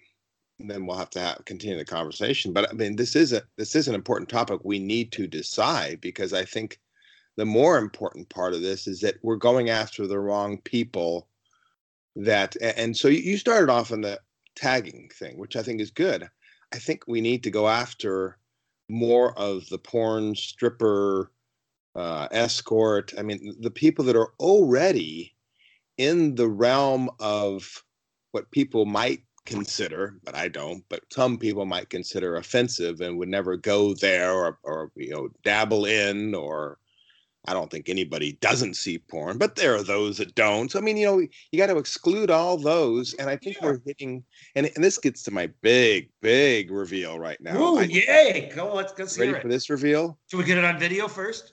Then 0.59 0.87
we'll 0.87 0.97
have 0.97 1.11
to 1.11 1.21
have, 1.21 1.45
continue 1.45 1.77
the 1.77 1.85
conversation. 1.85 2.55
But 2.55 2.71
I 2.71 2.73
mean, 2.73 2.97
this 2.97 3.15
is 3.17 3.33
a 3.35 3.43
this 3.59 3.75
is 3.75 3.89
an 3.89 3.95
important 3.95 4.29
topic 4.31 4.61
we 4.63 4.79
need 4.79 5.13
to 5.13 5.27
decide 5.27 6.01
because 6.01 6.33
I 6.33 6.45
think 6.47 6.79
the 7.37 7.45
more 7.45 7.77
important 7.77 8.29
part 8.31 8.55
of 8.55 8.63
this 8.63 8.87
is 8.87 9.01
that 9.01 9.17
we're 9.23 9.37
going 9.37 9.69
after 9.69 10.07
the 10.07 10.19
wrong 10.19 10.59
people. 10.63 11.29
That 12.15 12.57
and 12.63 12.97
so 12.97 13.09
you- 13.09 13.21
you 13.33 13.37
started 13.37 13.69
off 13.71 13.91
in 13.91 14.01
the 14.01 14.19
tagging 14.57 15.11
thing, 15.15 15.39
which 15.39 15.57
I 15.57 15.63
think 15.63 15.81
is 15.81 15.91
good. 15.91 16.29
I 16.73 16.79
think 16.79 17.05
we 17.07 17.21
need 17.21 17.43
to 17.45 17.51
go 17.51 17.69
after 17.69 18.39
more 18.89 19.39
of 19.39 19.69
the 19.69 19.79
porn 19.79 20.35
stripper 20.35 21.31
uh, 21.95 22.29
escort. 22.31 23.15
I 23.19 23.23
mean, 23.23 23.57
the 23.61 23.71
people 23.71 24.05
that 24.07 24.17
are 24.17 24.33
already 24.41 25.35
in 25.99 26.35
the 26.35 26.49
realm 26.49 27.11
of 27.21 27.85
what 28.33 28.51
people 28.51 28.85
might 28.85 29.23
consider, 29.47 30.19
but 30.25 30.35
I 30.35 30.49
don't, 30.49 30.85
but 30.89 31.01
some 31.11 31.39
people 31.39 31.65
might 31.65 31.89
consider 31.89 32.37
offensive 32.37 33.01
and 33.01 33.17
would 33.17 33.29
never 33.29 33.57
go 33.57 33.95
there 33.95 34.33
or, 34.33 34.59
or 34.65 34.91
you 34.97 35.11
know, 35.11 35.29
dabble 35.43 35.87
in 35.87 36.35
or 36.35 36.79
I 37.49 37.53
don't 37.53 37.71
think 37.71 37.89
anybody 37.89 38.33
doesn't 38.41 38.75
see 38.75 38.99
porn, 38.99 39.39
but 39.39 39.57
there 39.57 39.75
are 39.75 39.83
those 39.83 40.19
that 40.19 40.35
don't. 40.35 40.71
So, 40.71 40.79
I 40.79 40.83
mean, 40.83 40.97
you 40.97 41.07
know, 41.07 41.19
you 41.21 41.59
got 41.59 41.67
to 41.69 41.79
exclude 41.79 42.31
all 42.31 42.57
those. 42.57 43.15
And 43.15 43.31
I 43.31 43.37
think 43.37 43.57
Yeah. 43.57 43.67
we're 43.67 43.81
hitting, 43.85 44.25
and, 44.55 44.71
and 44.75 44.83
this 44.83 44.99
gets 44.99 45.23
to 45.25 45.31
my 45.31 45.49
big, 45.63 46.11
big 46.21 46.71
reveal 46.71 47.19
right 47.19 47.41
now. 47.41 47.55
Oh, 47.57 47.81
yay! 47.81 48.53
Go, 48.55 48.75
let's 48.75 48.99
let's 48.99 49.19
ready 49.19 49.33
hear 49.33 49.41
for 49.41 49.49
this 49.49 49.71
reveal? 49.71 50.19
Should 50.31 50.39
we 50.39 50.45
get 50.45 50.59
it 50.59 50.65
on 50.65 50.79
video 50.79 51.09
first? 51.09 51.53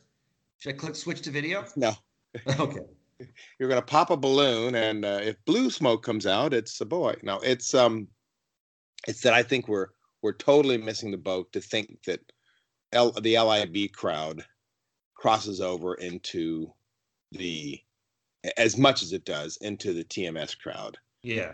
Should 0.60 0.76
I 0.76 0.78
click 0.78 0.96
switch 0.96 1.22
to 1.22 1.32
video? 1.32 1.66
No. 1.76 1.94
okay. 2.60 2.80
you're 3.60 3.70
going 3.70 3.80
to 3.80 3.86
pop 3.86 4.10
a 4.10 4.18
balloon 4.18 4.74
and 4.74 5.06
uh, 5.06 5.20
if 5.22 5.36
blue 5.46 5.70
smoke 5.70 6.02
comes 6.04 6.26
out 6.26 6.52
it's 6.52 6.82
a 6.82 6.86
boy 6.86 7.14
no 7.22 7.38
it's 7.42 7.76
um 7.76 8.08
it's 9.08 9.22
that 9.22 9.36
i 9.36 9.44
think 9.44 9.68
we're 9.68 9.90
we're 10.24 10.34
totally 10.34 10.80
missing 10.80 11.12
the 11.12 11.18
boat 11.18 11.52
to 11.54 11.62
think 11.62 12.02
that 12.08 12.20
L, 12.92 13.12
the 13.12 13.38
lib 13.38 13.94
crowd 13.94 14.44
crosses 15.24 15.62
over 15.62 15.96
into 15.96 16.70
the 17.32 17.80
as 18.58 18.78
much 18.78 19.02
as 19.02 19.14
it 19.14 19.24
does 19.24 19.56
into 19.62 19.94
the 19.94 20.04
tms 20.04 20.60
crowd 20.60 20.98
Yeah. 21.22 21.54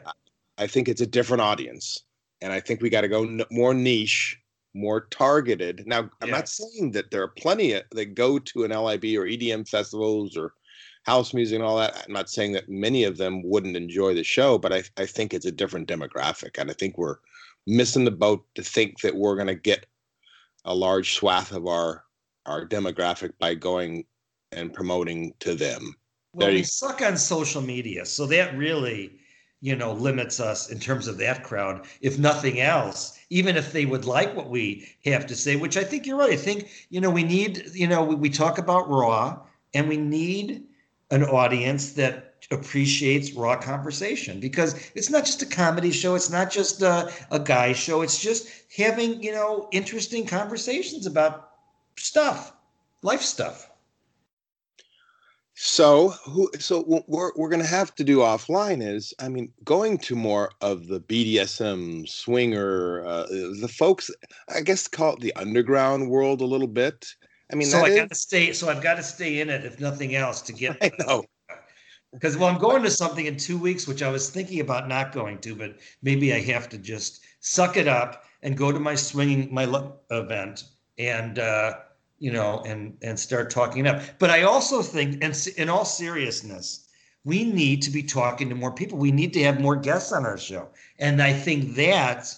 i 0.57 0.65
think 0.65 0.87
it's 0.89 1.01
a 1.01 1.05
different 1.05 1.41
audience 1.41 2.03
and 2.41 2.51
i 2.51 2.59
think 2.59 2.81
we 2.81 2.89
got 2.89 3.01
to 3.01 3.07
go 3.07 3.25
n- 3.25 3.43
more 3.51 3.75
niche 3.75 4.39
more 4.73 5.01
targeted 5.11 5.83
now 5.85 6.09
i'm 6.19 6.29
Yeah. 6.29 6.37
not 6.37 6.49
saying 6.49 6.89
that 6.93 7.11
there 7.11 7.21
are 7.21 7.27
plenty 7.27 7.73
of, 7.73 7.83
that 7.91 8.15
go 8.15 8.39
to 8.39 8.63
an 8.63 8.71
lib 8.71 9.03
or 9.03 9.27
edm 9.27 9.69
festivals 9.69 10.35
or 10.35 10.55
house 11.03 11.31
music 11.33 11.55
and 11.57 11.63
all 11.63 11.77
that. 11.77 12.03
I'm 12.07 12.13
not 12.13 12.29
saying 12.29 12.51
that 12.53 12.69
many 12.69 13.03
of 13.03 13.17
them 13.17 13.41
wouldn't 13.43 13.77
enjoy 13.77 14.13
the 14.15 14.23
show, 14.23 14.57
but 14.57 14.73
I, 14.73 14.83
I 14.97 15.05
think 15.05 15.33
it's 15.33 15.45
a 15.45 15.51
different 15.51 15.87
demographic. 15.87 16.57
And 16.59 16.69
I 16.69 16.73
think 16.73 16.97
we're 16.97 17.17
missing 17.65 18.03
the 18.03 18.11
boat 18.11 18.45
to 18.55 18.61
think 18.63 18.99
that 19.01 19.15
we're 19.15 19.35
going 19.35 19.47
to 19.47 19.55
get 19.55 19.85
a 20.65 20.75
large 20.75 21.13
swath 21.15 21.51
of 21.53 21.65
our 21.67 22.03
our 22.49 22.65
demographic 22.65 23.31
by 23.39 23.53
going 23.53 24.03
and 24.51 24.73
promoting 24.73 25.33
to 25.39 25.53
them. 25.53 25.93
Well, 26.33 26.49
we 26.49 26.63
suck 26.63 27.01
on 27.01 27.17
social 27.17 27.61
media, 27.61 28.05
so 28.05 28.25
that 28.27 28.57
really, 28.57 29.19
you 29.61 29.75
know, 29.75 29.93
limits 29.93 30.39
us 30.39 30.69
in 30.69 30.79
terms 30.79 31.07
of 31.07 31.17
that 31.19 31.43
crowd. 31.43 31.85
If 32.01 32.19
nothing 32.19 32.59
else, 32.59 33.19
even 33.29 33.55
if 33.55 33.71
they 33.71 33.85
would 33.85 34.05
like 34.05 34.35
what 34.35 34.49
we 34.49 34.87
have 35.05 35.25
to 35.27 35.35
say, 35.35 35.55
which 35.55 35.77
I 35.77 35.83
think 35.83 36.05
you're 36.05 36.17
right. 36.17 36.33
I 36.33 36.35
think 36.35 36.69
you 36.89 37.01
know 37.01 37.09
we 37.09 37.23
need. 37.23 37.63
You 37.73 37.87
know, 37.87 38.03
we, 38.03 38.15
we 38.15 38.29
talk 38.29 38.57
about 38.57 38.89
raw, 38.89 39.39
and 39.73 39.87
we 39.87 39.97
need 39.97 40.65
an 41.11 41.23
audience 41.23 41.93
that 41.93 42.25
appreciates 42.51 43.33
raw 43.33 43.55
conversation 43.55 44.39
because 44.39 44.91
it's 44.95 45.09
not 45.09 45.25
just 45.25 45.41
a 45.41 45.45
comedy 45.45 45.91
show 45.91 46.15
it's 46.15 46.29
not 46.31 46.49
just 46.49 46.81
a, 46.81 47.11
a 47.31 47.39
guy 47.39 47.73
show 47.73 48.01
it's 48.01 48.19
just 48.19 48.47
having 48.75 49.21
you 49.21 49.31
know 49.31 49.67
interesting 49.71 50.25
conversations 50.25 51.05
about 51.05 51.48
stuff 51.99 52.53
life 53.01 53.21
stuff 53.21 53.69
So 55.53 56.09
who 56.25 56.49
so 56.57 56.83
what 56.83 57.03
we're 57.09 57.31
we're 57.35 57.49
going 57.49 57.61
to 57.61 57.67
have 57.67 57.93
to 57.95 58.03
do 58.05 58.19
offline 58.19 58.81
is 58.81 59.13
I 59.19 59.27
mean 59.27 59.51
going 59.65 59.97
to 59.99 60.15
more 60.15 60.51
of 60.61 60.87
the 60.87 61.01
BDSM 61.01 62.07
swinger 62.07 63.05
uh, 63.05 63.25
the 63.25 63.67
folks 63.67 64.09
I 64.47 64.61
guess 64.61 64.87
call 64.87 65.13
it 65.13 65.19
the 65.19 65.35
underground 65.35 66.09
world 66.09 66.39
a 66.39 66.45
little 66.45 66.67
bit. 66.67 67.05
I 67.51 67.55
mean 67.55 67.67
so 67.67 67.83
I 67.83 67.93
got 67.93 68.09
to 68.09 68.15
stay. 68.15 68.53
So 68.53 68.69
I've 68.69 68.81
got 68.81 68.95
to 68.95 69.03
stay 69.03 69.41
in 69.41 69.49
it, 69.49 69.65
if 69.65 69.81
nothing 69.81 70.15
else, 70.15 70.41
to 70.43 70.53
get. 70.53 70.77
I 70.81 70.91
know. 70.99 71.25
Because 72.13 72.37
well, 72.37 72.49
I'm 72.49 72.57
going 72.57 72.81
to 72.83 72.89
something 72.89 73.25
in 73.25 73.35
two 73.35 73.57
weeks, 73.57 73.85
which 73.85 74.01
I 74.01 74.09
was 74.09 74.29
thinking 74.29 74.61
about 74.61 74.87
not 74.87 75.11
going 75.11 75.39
to, 75.39 75.55
but 75.55 75.77
maybe 76.01 76.33
I 76.33 76.39
have 76.39 76.69
to 76.69 76.77
just 76.77 77.19
suck 77.41 77.77
it 77.77 77.87
up 77.87 78.23
and 78.41 78.57
go 78.57 78.71
to 78.71 78.79
my 78.79 78.95
swinging 78.95 79.53
my 79.53 79.65
event 80.09 80.63
and 80.97 81.39
uh, 81.39 81.73
you 82.19 82.31
know 82.31 82.61
and 82.65 82.97
and 83.01 83.19
start 83.19 83.49
talking 83.49 83.85
it 83.85 83.89
up. 83.89 84.01
But 84.19 84.29
I 84.29 84.43
also 84.43 84.81
think, 84.81 85.23
and 85.23 85.35
in 85.57 85.69
all 85.69 85.85
seriousness, 85.85 86.87
we 87.23 87.43
need 87.43 87.81
to 87.83 87.91
be 87.91 88.03
talking 88.03 88.49
to 88.49 88.55
more 88.55 88.71
people. 88.71 88.97
We 88.97 89.11
need 89.11 89.33
to 89.33 89.43
have 89.43 89.59
more 89.59 89.75
guests 89.75 90.11
on 90.11 90.25
our 90.25 90.37
show, 90.37 90.69
and 90.99 91.21
I 91.21 91.33
think 91.33 91.75
that 91.75 92.33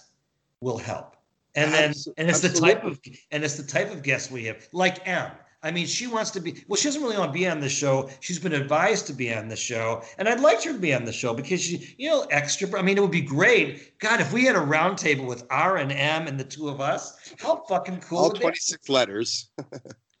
will 0.60 0.78
help. 0.78 1.16
And 1.54 1.72
then, 1.72 1.92
and 2.16 2.30
it's 2.30 2.40
the 2.40 2.48
type 2.48 2.84
of 2.84 2.98
and 3.30 3.44
it's 3.44 3.56
the 3.56 3.62
type 3.62 3.92
of 3.92 4.02
guests 4.02 4.30
we 4.30 4.44
have, 4.44 4.66
like 4.72 5.06
M. 5.06 5.30
I 5.64 5.70
mean, 5.70 5.86
she 5.86 6.08
wants 6.08 6.30
to 6.32 6.40
be. 6.40 6.64
Well, 6.66 6.76
she 6.76 6.88
doesn't 6.88 7.02
really 7.02 7.16
want 7.16 7.32
to 7.32 7.38
be 7.38 7.46
on 7.46 7.60
the 7.60 7.68
show. 7.68 8.10
She's 8.20 8.38
been 8.38 8.52
advised 8.52 9.06
to 9.06 9.12
be 9.12 9.32
on 9.32 9.46
the 9.48 9.56
show, 9.56 10.02
and 10.18 10.28
I'd 10.28 10.40
like 10.40 10.62
her 10.64 10.72
to 10.72 10.78
be 10.78 10.92
on 10.92 11.04
the 11.04 11.12
show 11.12 11.34
because 11.34 11.62
she, 11.62 11.94
you 11.98 12.10
know, 12.10 12.26
extra. 12.30 12.76
I 12.76 12.82
mean, 12.82 12.98
it 12.98 13.00
would 13.00 13.12
be 13.12 13.20
great. 13.20 13.98
God, 14.00 14.20
if 14.20 14.32
we 14.32 14.44
had 14.44 14.56
a 14.56 14.60
roundtable 14.60 15.26
with 15.26 15.44
R 15.50 15.76
and 15.76 15.92
M 15.92 16.26
and 16.26 16.38
the 16.38 16.44
two 16.44 16.68
of 16.68 16.80
us, 16.80 17.32
how 17.38 17.62
fucking 17.68 18.00
cool! 18.00 18.18
all 18.18 18.30
26 18.30 18.88
letters. 18.88 19.50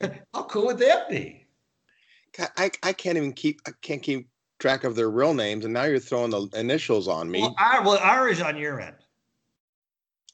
how 0.32 0.44
cool 0.44 0.66
would 0.66 0.78
that 0.78 1.08
be? 1.08 1.44
God, 2.38 2.50
I, 2.56 2.70
I 2.84 2.92
can't 2.92 3.16
even 3.16 3.32
keep 3.32 3.60
I 3.66 3.72
can't 3.82 4.02
keep 4.02 4.28
track 4.60 4.84
of 4.84 4.94
their 4.94 5.10
real 5.10 5.34
names, 5.34 5.64
and 5.64 5.74
now 5.74 5.84
you're 5.84 5.98
throwing 5.98 6.30
the 6.30 6.48
initials 6.54 7.08
on 7.08 7.28
me. 7.28 7.40
Well, 7.40 7.56
R, 7.58 7.82
well, 7.82 7.98
R 7.98 8.28
is 8.28 8.40
on 8.40 8.56
your 8.56 8.80
end. 8.80 8.94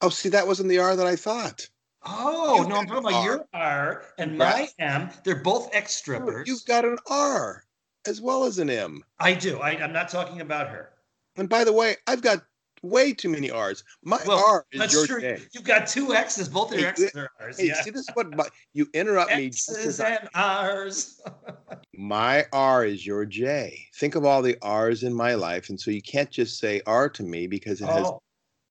oh, 0.03 0.11
see, 0.11 0.29
that 0.29 0.47
wasn't 0.47 0.68
the 0.68 0.81
R 0.81 0.97
that 0.97 1.07
I 1.07 1.16
thought. 1.16 1.66
Oh, 2.11 2.62
You 2.62 2.68
no, 2.68 2.77
I'm 2.77 2.87
talking 2.87 3.05
about 3.05 3.25
your 3.25 3.47
R 3.53 4.05
and 4.18 4.38
my 4.38 4.68
M. 4.79 5.11
They're 5.25 5.42
both 5.42 5.68
ex 5.75 5.94
strippers. 5.94 6.49
You've 6.49 6.64
got 6.64 6.85
an 6.85 6.97
R 7.11 7.64
as 8.07 8.21
well 8.21 8.44
as 8.44 8.59
an 8.59 8.71
M. 8.71 9.03
I 9.18 9.35
do. 9.35 9.59
I, 9.59 9.71
I'm 9.83 9.92
not 9.92 10.09
talking 10.09 10.40
about 10.40 10.68
her. 10.68 10.90
And 11.37 11.49
by 11.49 11.64
the 11.64 11.73
way, 11.73 11.97
I've 12.07 12.23
got 12.23 12.42
way 12.83 13.12
too 13.12 13.29
many 13.29 13.51
R's. 13.51 13.85
My 14.03 14.18
Well, 14.27 14.42
R 14.47 14.64
is 14.73 14.81
That's 14.81 14.92
your 14.94 15.07
true. 15.07 15.21
J. 15.21 15.42
You've 15.53 15.64
got 15.64 15.87
two 15.87 16.14
X's. 16.14 16.49
Both 16.49 16.73
of 16.73 16.79
your 16.81 16.88
Hey, 16.88 17.05
X's 17.05 17.14
are 17.16 17.31
R's. 17.40 17.59
Hey, 17.59 17.66
yeah. 17.66 17.83
see, 17.83 17.90
this 17.90 18.03
is 18.09 18.11
what 18.14 18.35
my, 18.35 18.47
you 18.73 18.88
interrupt 18.94 19.35
me. 19.37 19.47
X's 19.47 19.77
as 19.87 20.01
I- 20.01 20.11
and 20.14 20.29
R's. 20.35 21.21
my 21.94 22.47
R 22.53 22.85
is 22.87 23.07
your 23.07 23.27
J. 23.27 23.79
Think 23.97 24.14
of 24.14 24.25
all 24.25 24.40
the 24.42 24.57
R's 24.62 25.03
in 25.03 25.12
my 25.12 25.35
life, 25.35 25.68
and 25.68 25.79
so 25.79 25.90
you 25.90 26.01
can't 26.03 26.31
just 26.31 26.59
say 26.59 26.81
R 26.87 27.09
to 27.11 27.23
me 27.23 27.47
because 27.47 27.83
it 27.83 27.87
has 27.88 28.07
Oh, 28.07 28.23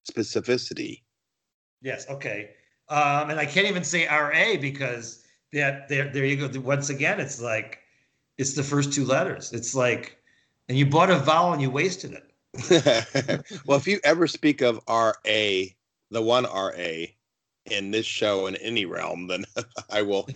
specificity. 0.09 1.03
yes. 1.81 2.09
Okay. 2.09 2.51
Um, 2.89 3.29
and 3.29 3.39
I 3.39 3.45
can't 3.45 3.67
even 3.67 3.83
say 3.83 4.07
RA 4.07 4.59
because 4.59 5.25
that 5.53 5.87
there, 5.89 6.09
there 6.09 6.25
you 6.25 6.47
go. 6.47 6.59
Once 6.59 6.89
again, 6.89 7.19
it's 7.19 7.41
like 7.41 7.79
it's 8.37 8.53
the 8.53 8.63
first 8.63 8.93
two 8.93 9.05
letters. 9.05 9.51
It's 9.53 9.75
like, 9.75 10.17
and 10.69 10.77
you 10.77 10.85
bought 10.85 11.09
a 11.09 11.17
vowel 11.17 11.53
and 11.53 11.61
you 11.61 11.69
wasted 11.69 12.13
it. 12.13 12.23
well, 13.65 13.77
if 13.77 13.87
you 13.87 13.99
ever 14.03 14.27
speak 14.27 14.61
of 14.61 14.79
RA, 14.87 15.13
the 15.25 16.21
one 16.21 16.45
RA, 16.45 17.05
in 17.71 17.91
this 17.91 18.05
show 18.05 18.47
in 18.47 18.55
any 18.57 18.85
realm, 18.85 19.27
then 19.27 19.45
I 19.89 20.01
will. 20.01 20.27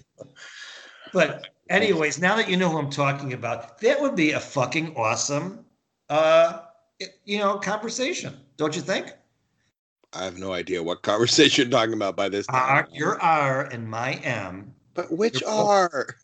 But 1.13 1.47
anyways, 1.69 2.19
now 2.19 2.35
that 2.35 2.49
you 2.49 2.57
know 2.57 2.69
who 2.69 2.77
I'm 2.77 2.89
talking 2.89 3.33
about, 3.33 3.79
that 3.79 3.99
would 3.99 4.15
be 4.15 4.31
a 4.31 4.39
fucking 4.39 4.95
awesome, 4.95 5.65
uh, 6.09 6.59
you 7.25 7.39
know, 7.39 7.57
conversation, 7.57 8.37
don't 8.57 8.75
you 8.75 8.81
think? 8.81 9.13
I 10.13 10.23
have 10.23 10.37
no 10.37 10.53
idea 10.53 10.83
what 10.83 11.01
conversation 11.03 11.65
you're 11.65 11.71
talking 11.71 11.93
about 11.93 12.15
by 12.15 12.29
this 12.29 12.45
R, 12.49 12.83
time. 12.83 12.87
your 12.93 13.19
R 13.21 13.65
and 13.65 13.89
my 13.89 14.13
M. 14.23 14.73
but 14.93 15.11
which 15.11 15.43
R? 15.43 16.15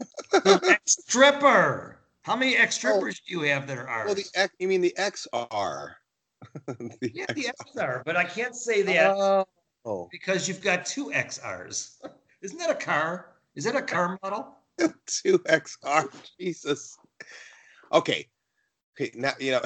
ex 0.45 0.97
stripper. 1.07 1.99
How 2.23 2.35
many 2.35 2.57
ex 2.57 2.75
oh. 2.75 2.77
strippers 2.77 3.21
do 3.21 3.33
you 3.33 3.41
have 3.41 3.67
that 3.67 3.77
are? 3.77 4.03
Oh. 4.03 4.05
Well, 4.07 4.15
the 4.15 4.25
X, 4.35 4.53
you 4.59 4.67
mean 4.67 4.81
the 4.81 4.93
XR? 4.97 5.93
the 6.67 7.11
yeah, 7.13 7.25
the 7.33 7.47
XR, 7.75 8.03
but 8.05 8.15
I 8.15 8.23
can't 8.23 8.55
say 8.55 8.81
that 8.83 9.45
Oh, 9.85 10.09
because 10.11 10.49
you've 10.49 10.61
got 10.61 10.85
two 10.85 11.05
XRs. 11.11 12.01
Isn't 12.41 12.57
that 12.59 12.69
a 12.69 12.75
car? 12.75 13.37
Is 13.55 13.63
that 13.63 13.75
a 13.75 13.81
car 13.81 14.19
model? 14.21 14.57
two 15.05 15.39
XR. 15.39 16.09
Jesus. 16.39 16.97
Okay. 17.93 18.27
Okay. 18.99 19.11
Now 19.15 19.31
you 19.39 19.51
know. 19.51 19.61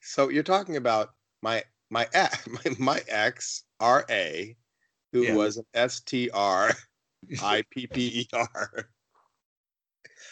So 0.00 0.28
you're 0.28 0.44
talking 0.44 0.76
about 0.76 1.10
my 1.42 1.64
my 1.94 2.06
ex, 2.12 2.46
my, 2.48 2.60
my 2.78 3.00
ex 3.08 3.62
R 3.80 4.04
A, 4.10 4.54
who 5.12 5.22
Yeah. 5.22 5.34
was 5.36 5.56
an 5.56 5.64
S 5.72 6.00
T 6.00 6.28
R 6.30 6.72
I 7.42 7.62
P 7.70 7.86
P 7.86 8.06
E 8.20 8.28
R. 8.34 8.88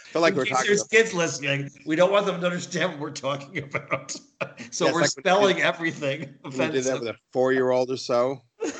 Feel 0.06 0.20
like 0.20 0.34
we're 0.34 0.44
talking. 0.44 0.66
there's 0.66 0.82
About, 0.82 0.90
kids 0.90 1.14
listening, 1.14 1.70
we 1.86 1.96
don't 1.96 2.12
want 2.12 2.26
them 2.26 2.38
to 2.40 2.46
understand 2.46 2.90
what 2.90 3.00
we're 3.00 3.10
talking 3.12 3.62
about. 3.62 4.10
so 4.70 4.84
Yes, 4.86 4.94
we're 4.94 5.00
like 5.00 5.10
spelling 5.10 5.62
everything 5.62 6.34
we 6.44 6.50
did 6.50 6.84
that 6.84 7.00
with 7.00 7.08
a 7.08 7.16
four-year-old 7.32 7.90
or 7.90 7.96
so. 7.96 8.42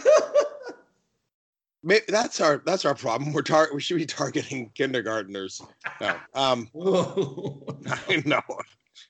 Maybe 1.85 2.05
that's 2.09 2.40
our 2.40 2.62
that's 2.66 2.85
our 2.85 2.95
problem. 2.95 3.33
We're 3.33 3.42
tar- 3.42 3.71
we 3.75 3.81
should 3.81 3.97
be 3.97 4.07
targeting 4.07 4.71
kindergartners. 4.75 5.62
No, 6.01 6.16
um, 6.35 6.68
Whoa. 6.73 7.81
I 8.09 8.23
know. 8.27 8.42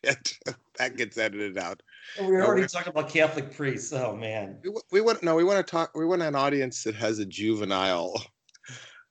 Shit. 0.05 0.39
That 0.83 0.97
gets 0.97 1.17
edited 1.19 1.57
out. 1.59 1.83
We're 2.21 2.41
No, 2.41 2.47
already 2.47 2.67
talking 2.67 2.91
about 2.91 3.09
Catholic 3.09 3.55
priests. 3.55 3.93
Oh 3.93 4.17
man. 4.17 4.59
We, 4.65 4.71
we 4.91 5.01
want 5.01 5.23
no. 5.23 5.35
We 5.37 5.45
want 5.45 5.65
to 5.65 5.71
talk. 5.71 5.93
We 5.95 6.05
want 6.05 6.23
an 6.23 6.35
audience 6.35 6.83
that 6.85 6.95
has 6.97 7.19
a 7.21 7.25
juvenile, 7.25 8.21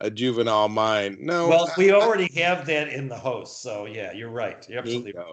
a 0.01 0.09
juvenile 0.11 0.69
mind. 0.69 1.17
No. 1.19 1.47
Well, 1.47 1.67
I- 1.69 1.73
we 1.77 1.91
I- 1.91 1.95
already 1.95 2.31
have 2.41 2.65
that 2.67 2.89
in 2.89 3.07
the 3.07 3.17
host, 3.17 3.61
so 3.61 3.85
yeah, 3.85 4.11
you're 4.11 4.29
right. 4.29 4.67
You're 4.69 4.79
absolutely 4.79 5.13
right. 5.13 5.25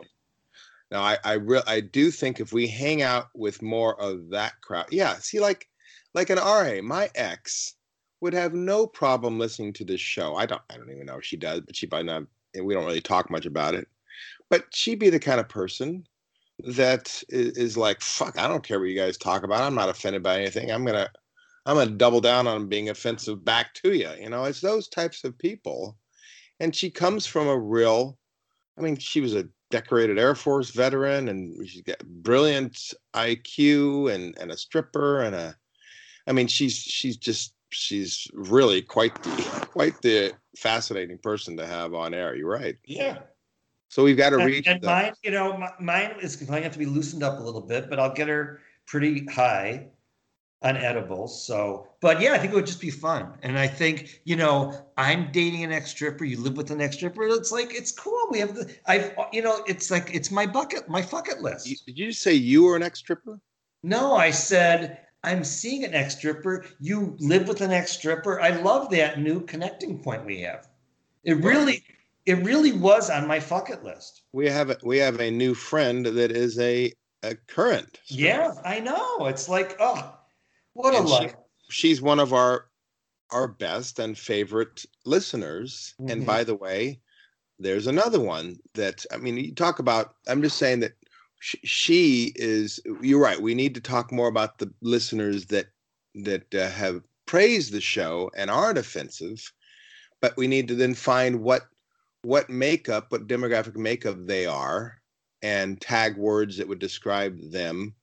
Now, 0.91 1.03
I 1.03 1.19
I 1.25 1.33
real 1.35 1.63
I 1.67 1.81
do 1.81 2.11
think 2.11 2.41
if 2.41 2.53
we 2.53 2.67
hang 2.67 3.03
out 3.03 3.27
with 3.35 3.61
more 3.61 4.01
of 4.01 4.31
that 4.31 4.53
crowd, 4.63 4.87
yeah. 4.91 5.15
See, 5.19 5.41
like 5.41 5.69
like 6.15 6.31
an 6.31 6.39
RA, 6.39 6.81
my 6.83 7.11
ex 7.15 7.75
would 8.21 8.33
have 8.33 8.53
no 8.55 8.87
problem 8.87 9.39
listening 9.39 9.73
to 9.75 9.85
this 9.85 10.01
show. 10.01 10.35
I 10.37 10.47
don't 10.47 10.63
I 10.71 10.77
don't 10.77 10.91
even 10.91 11.07
know 11.07 11.19
if 11.19 11.25
she 11.25 11.37
does, 11.37 11.61
but 11.61 11.77
she 11.77 11.89
might 11.91 12.07
not. 12.07 12.23
And 12.55 12.65
we 12.65 12.73
don't 12.73 12.87
really 12.87 13.03
talk 13.03 13.31
much 13.31 13.45
about 13.45 13.75
it. 13.75 13.87
But 14.49 14.65
she'd 14.75 14.99
be 14.99 15.11
the 15.11 15.21
kind 15.21 15.39
of 15.39 15.49
person 15.51 16.07
that 16.61 17.23
is, 17.29 17.57
is 17.57 17.77
like, 17.77 18.01
fuck, 18.01 18.39
I 18.39 18.49
don't 18.49 18.65
care 18.65 18.81
what 18.81 18.89
you 18.89 18.99
guys 18.99 19.17
talk 19.17 19.43
about. 19.43 19.63
I'm 19.63 19.75
not 19.75 19.89
offended 19.89 20.23
by 20.23 20.41
anything. 20.41 20.71
I'm 20.71 20.85
gonna 20.85 21.09
I'm 21.67 21.77
gonna 21.77 21.91
double 21.91 22.21
down 22.21 22.47
on 22.47 22.69
being 22.69 22.89
offensive 22.89 23.45
back 23.45 23.75
to 23.75 23.93
you. 23.93 24.11
You 24.21 24.31
know, 24.31 24.45
it's 24.45 24.61
those 24.61 24.89
types 24.89 25.25
of 25.25 25.39
people. 25.39 25.97
And 26.61 26.75
she 26.75 26.91
comes 26.91 27.27
from 27.27 27.47
a 27.49 27.59
real 27.59 28.19
I 28.77 28.81
mean, 28.81 28.97
she 28.97 29.21
was 29.21 29.35
a 29.35 29.49
decorated 29.71 30.19
Air 30.19 30.35
Force 30.35 30.71
veteran 30.71 31.29
and 31.29 31.69
she's 31.69 31.83
got 31.83 32.05
brilliant 32.07 32.95
IQ 33.15 34.15
and, 34.15 34.37
and 34.39 34.51
a 34.51 34.57
stripper 34.57 35.21
and 35.21 35.35
a 35.35 35.55
I 36.27 36.33
mean 36.33 36.47
she's 36.47 36.77
she's 36.77 37.17
just 37.17 37.55
she's 37.71 38.27
really 38.33 38.83
quite 38.83 39.15
the 39.23 39.67
quite 39.71 40.01
the 40.03 40.33
fascinating 40.57 41.19
person 41.19 41.57
to 41.57 41.67
have 41.67 41.95
on 41.95 42.15
air. 42.15 42.35
You're 42.35 42.51
right. 42.51 42.77
Yeah. 42.85 43.19
So 43.89 44.05
we've 44.05 44.17
got 44.17 44.31
to 44.31 44.37
And, 44.37 44.47
reach 44.47 44.67
and 44.67 44.81
the- 44.83 44.87
mine, 44.87 45.13
you 45.23 45.31
know, 45.31 45.57
mi- 45.57 45.67
mine 45.81 46.17
is 46.21 46.37
going 46.37 46.53
to 46.53 46.63
have 46.63 46.73
to 46.73 46.79
be 46.79 46.87
loosened 46.87 47.23
up 47.23 47.39
a 47.39 47.43
little 47.43 47.61
bit, 47.63 47.89
but 47.89 47.99
I'll 47.99 48.13
get 48.13 48.29
her 48.29 48.61
pretty 48.87 49.25
high 49.27 49.87
on 50.63 50.77
edibles. 50.77 51.47
So, 51.47 51.87
but 52.01 52.21
yeah, 52.21 52.33
I 52.33 52.39
think 52.39 52.53
it 52.53 52.57
would 52.57 52.67
just 52.67 52.81
be 52.81 52.91
fun. 52.91 53.33
And 53.43 53.59
I 53.59 53.67
think, 53.67 54.21
you 54.25 54.37
know, 54.37 54.75
I'm 54.97 55.31
dating 55.33 55.63
an 55.65 55.73
ex 55.73 55.91
stripper. 55.91 56.25
You 56.25 56.39
live 56.41 56.57
with 56.57 56.71
an 56.71 56.81
ex 56.81 56.97
stripper. 56.97 57.23
It's 57.29 57.53
like 57.53 57.73
it's 57.75 57.93
cool. 57.93 58.27
We 58.31 58.41
have 58.41 58.55
the 58.55 58.75
I've 58.87 59.15
you 59.33 59.41
know, 59.41 59.63
it's 59.69 59.91
like 59.91 60.11
it's 60.15 60.31
my 60.31 60.47
bucket 60.47 60.89
my 60.89 61.03
bucket 61.03 61.41
list. 61.43 61.67
You- 61.69 61.77
Did 61.87 61.99
you 61.99 62.07
just 62.09 62.23
say 62.23 62.35
you 62.35 62.65
were 62.65 62.77
an 62.77 62.83
ex 62.83 62.99
stripper? 62.99 63.41
No, 63.85 64.17
I 64.17 64.31
said 64.33 65.07
I'm 65.25 65.45
seeing 65.45 65.85
an 65.85 65.95
ex 65.95 66.17
stripper. 66.17 66.65
You 66.81 67.17
live 67.21 67.47
with 67.49 67.61
an 67.61 67.71
ex 67.71 67.93
stripper. 67.93 68.41
I 68.41 68.51
love 68.51 68.91
that 68.91 69.21
new 69.21 69.41
connecting 69.43 70.03
point 70.03 70.27
we 70.27 70.41
have. 70.41 70.69
It 71.25 71.35
really, 71.39 71.85
it 72.29 72.45
really 72.45 72.73
was 72.73 73.09
on 73.11 73.27
my 73.27 73.41
bucket 73.41 73.83
list. 73.85 74.23
We 74.33 74.47
have 74.49 74.71
a, 74.71 74.77
we 74.83 74.99
have 74.99 75.19
a 75.21 75.31
new 75.31 75.55
friend 75.55 76.05
that 76.07 76.31
is 76.31 76.59
a 76.59 76.93
a 77.23 77.35
current. 77.49 78.01
Yeah, 78.07 78.53
I 78.65 78.79
know. 78.81 79.27
It's 79.27 79.49
like, 79.49 79.77
oh, 79.81 80.15
what 80.75 80.95
a 80.95 80.99
And 80.99 81.09
she- 81.09 81.15
life. 81.15 81.35
she's 81.71 82.01
one 82.03 82.21
of 82.21 82.33
our 82.33 82.67
our 83.31 83.49
best 83.49 83.99
and 83.99 84.17
favorite 84.17 84.85
listeners. 85.05 85.95
And 86.09 86.23
Mhm. 86.23 86.27
by 86.27 86.45
the 86.45 86.55
way, 86.55 87.01
there's 87.59 87.87
another 87.87 88.21
one 88.21 88.59
that 88.75 89.05
I 89.13 89.17
mean, 89.17 89.37
you 89.37 89.55
talk 89.55 89.79
about. 89.79 90.15
I'm 90.29 90.43
just 90.43 90.59
saying 90.59 90.81
that 90.81 90.93
she, 91.41 91.59
she 91.65 92.33
is. 92.37 92.81
You're 93.03 93.21
right. 93.29 93.41
We 93.41 93.55
need 93.55 93.75
to 93.75 93.81
talk 93.81 94.13
more 94.13 94.29
about 94.29 94.59
the 94.59 94.73
listeners 94.83 95.47
that 95.47 95.67
that 96.15 96.55
uh, 96.55 96.71
have 96.71 97.03
praised 97.27 97.73
the 97.73 97.81
show 97.81 98.31
and 98.37 98.51
aren't 98.51 98.79
offensive, 98.79 99.53
but 100.23 100.37
we 100.37 100.47
need 100.47 100.69
to 100.69 100.75
then 100.75 100.95
find 100.95 101.41
what 101.43 101.63
what 102.23 102.51
makeup, 102.51 103.07
what 103.11 103.27
demographic 103.27 103.77
makeup 103.77 104.17
they 104.27 104.47
are, 104.47 105.01
and 105.43 105.81
tag 105.81 106.17
words 106.17 106.57
that 106.57 106.69
would 106.69 106.79
describe 106.79 107.39
them, 107.51 107.95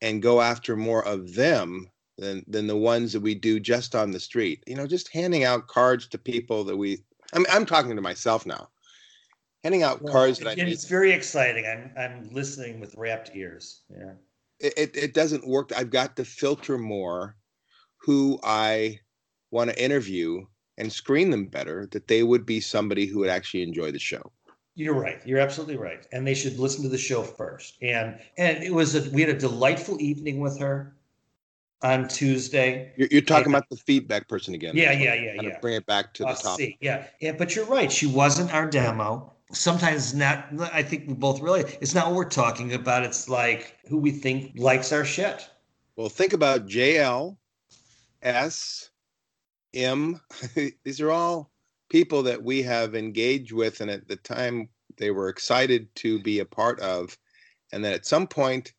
and 0.00 0.22
go 0.22 0.40
after 0.40 0.76
more 0.76 1.04
of 1.06 1.34
them 1.34 1.88
than 2.18 2.44
than 2.48 2.66
the 2.66 2.76
ones 2.76 3.12
that 3.12 3.20
we 3.20 3.34
do 3.34 3.60
just 3.60 3.94
on 3.94 4.10
the 4.10 4.20
street. 4.20 4.62
You 4.66 4.76
know, 4.76 4.86
just 4.86 5.12
handing 5.12 5.44
out 5.44 5.68
cards 5.68 6.06
to 6.08 6.18
people 6.18 6.64
that 6.64 6.76
we. 6.76 7.04
I'm 7.32 7.46
I'm 7.50 7.66
talking 7.66 7.96
to 7.96 8.02
myself 8.02 8.46
now. 8.46 8.68
Handing 9.64 9.84
out 9.84 10.04
cards 10.06 10.40
that 10.40 10.48
I 10.48 10.62
it's 10.62 10.86
very 10.86 11.12
exciting. 11.12 11.66
I'm 11.66 11.92
I'm 11.96 12.28
listening 12.32 12.80
with 12.80 12.94
rapt 12.96 13.30
ears. 13.34 13.82
Yeah. 13.90 14.12
It, 14.58 14.74
it 14.76 14.96
it 14.96 15.14
doesn't 15.14 15.46
work. 15.46 15.72
I've 15.74 15.90
got 15.90 16.16
to 16.16 16.24
filter 16.24 16.78
more 16.78 17.36
who 17.98 18.40
I 18.42 18.98
want 19.52 19.70
to 19.70 19.82
interview 19.82 20.44
and 20.78 20.92
screen 20.92 21.30
them 21.30 21.46
better. 21.46 21.86
That 21.92 22.08
they 22.08 22.22
would 22.22 22.46
be 22.46 22.60
somebody 22.60 23.06
who 23.06 23.18
would 23.20 23.28
actually 23.30 23.62
enjoy 23.62 23.90
the 23.92 23.98
show. 23.98 24.32
You're 24.74 24.94
right. 24.94 25.20
You're 25.26 25.38
absolutely 25.40 25.76
right. 25.76 26.06
And 26.12 26.26
they 26.26 26.32
should 26.34 26.58
listen 26.58 26.82
to 26.82 26.88
the 26.88 26.96
show 26.98 27.22
first. 27.22 27.76
And 27.82 28.18
and 28.38 28.62
it 28.64 28.72
was 28.72 28.94
a 28.94 29.10
we 29.10 29.20
had 29.20 29.30
a 29.30 29.38
delightful 29.38 30.00
evening 30.00 30.40
with 30.40 30.58
her 30.60 30.96
on 31.82 32.08
Tuesday. 32.08 32.92
You're, 32.96 33.08
you're 33.10 33.20
talking 33.20 33.50
Yeah. 33.52 33.58
about 33.58 33.68
the 33.68 33.76
feedback 33.76 34.28
person 34.28 34.54
again. 34.54 34.74
Yeah, 34.76 34.92
yeah, 34.92 35.14
yeah, 35.14 35.42
yeah. 35.42 35.58
Bring 35.60 35.74
it 35.74 35.84
back 35.86 36.14
to 36.14 36.22
the 36.22 36.28
Uh, 36.30 36.34
top. 36.36 36.56
see, 36.56 36.78
yeah, 36.80 37.06
yeah, 37.20 37.32
but 37.32 37.54
you're 37.54 37.66
right. 37.66 37.90
She 37.92 38.06
wasn't 38.06 38.54
our 38.54 38.66
demo. 38.70 39.32
Sometimes 39.52 40.14
not. 40.14 40.46
I 40.72 40.82
think 40.82 41.06
we 41.06 41.12
both 41.12 41.40
really. 41.42 41.60
It's 41.82 41.94
not 41.94 42.06
what 42.06 42.14
we're 42.14 42.28
talking 42.30 42.72
about. 42.72 43.02
It's 43.02 43.28
like 43.28 43.76
who 43.88 43.98
we 43.98 44.10
think 44.10 44.52
likes 44.56 44.90
our 44.92 45.04
shit. 45.04 45.50
Well, 45.96 46.08
think 46.08 46.32
about 46.32 46.66
JL, 46.66 47.36
S, 48.22 48.88
M. 49.74 50.20
These 50.84 51.00
are 51.00 51.10
all 51.10 51.50
people 51.88 52.22
that 52.24 52.42
we 52.42 52.62
have 52.62 52.94
engaged 52.94 53.52
with, 53.52 53.80
and 53.80 53.90
at 53.90 54.08
the 54.08 54.16
time 54.16 54.68
they 54.96 55.10
were 55.10 55.28
excited 55.28 55.94
to 55.96 56.20
be 56.20 56.40
a 56.40 56.44
part 56.44 56.80
of. 56.80 57.16
and 57.72 57.84
then 57.84 57.92
at 57.92 58.06
some 58.06 58.26
point 58.26 58.74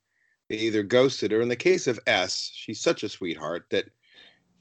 they 0.50 0.58
either 0.58 0.84
ghosted 0.84 1.32
her. 1.32 1.42
In 1.42 1.50
the 1.50 1.56
case 1.56 1.88
of 1.88 2.00
S, 2.08 2.52
she's 2.54 2.80
such 2.82 3.04
a 3.04 3.10
sweetheart 3.10 3.66
that 3.72 3.86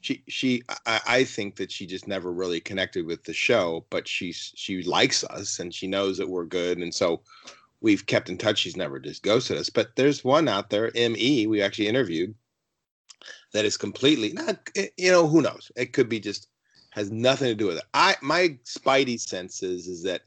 she 0.01 0.23
she 0.27 0.63
I, 0.85 1.01
I 1.07 1.23
think 1.23 1.55
that 1.57 1.71
she 1.71 1.85
just 1.85 2.07
never 2.07 2.31
really 2.33 2.59
connected 2.59 3.05
with 3.05 3.23
the 3.23 3.33
show, 3.33 3.85
but 3.89 4.07
she's 4.07 4.51
she 4.55 4.83
likes 4.83 5.23
us 5.25 5.59
and 5.59 5.73
she 5.73 5.87
knows 5.87 6.17
that 6.17 6.29
we're 6.29 6.45
good, 6.45 6.77
and 6.79 6.93
so 6.93 7.21
we've 7.81 8.05
kept 8.05 8.29
in 8.29 8.37
touch. 8.37 8.59
She's 8.59 8.77
never 8.77 8.99
just 8.99 9.23
ghosted 9.23 9.57
us. 9.57 9.69
But 9.69 9.95
there's 9.95 10.23
one 10.23 10.47
out 10.47 10.69
there, 10.69 10.91
Me, 10.95 11.47
we 11.47 11.61
actually 11.61 11.87
interviewed 11.87 12.35
that 13.53 13.65
is 13.65 13.77
completely 13.77 14.33
not 14.33 14.57
eh, 14.75 14.87
you 14.97 15.11
know 15.11 15.27
who 15.27 15.41
knows? 15.41 15.71
It 15.75 15.93
could 15.93 16.09
be 16.09 16.19
just 16.19 16.47
has 16.91 17.11
nothing 17.11 17.47
to 17.47 17.55
do 17.55 17.67
with 17.67 17.77
it. 17.77 17.83
I 17.93 18.15
my 18.21 18.57
spidey 18.65 19.19
sense 19.19 19.63
is 19.63 20.03
that 20.03 20.21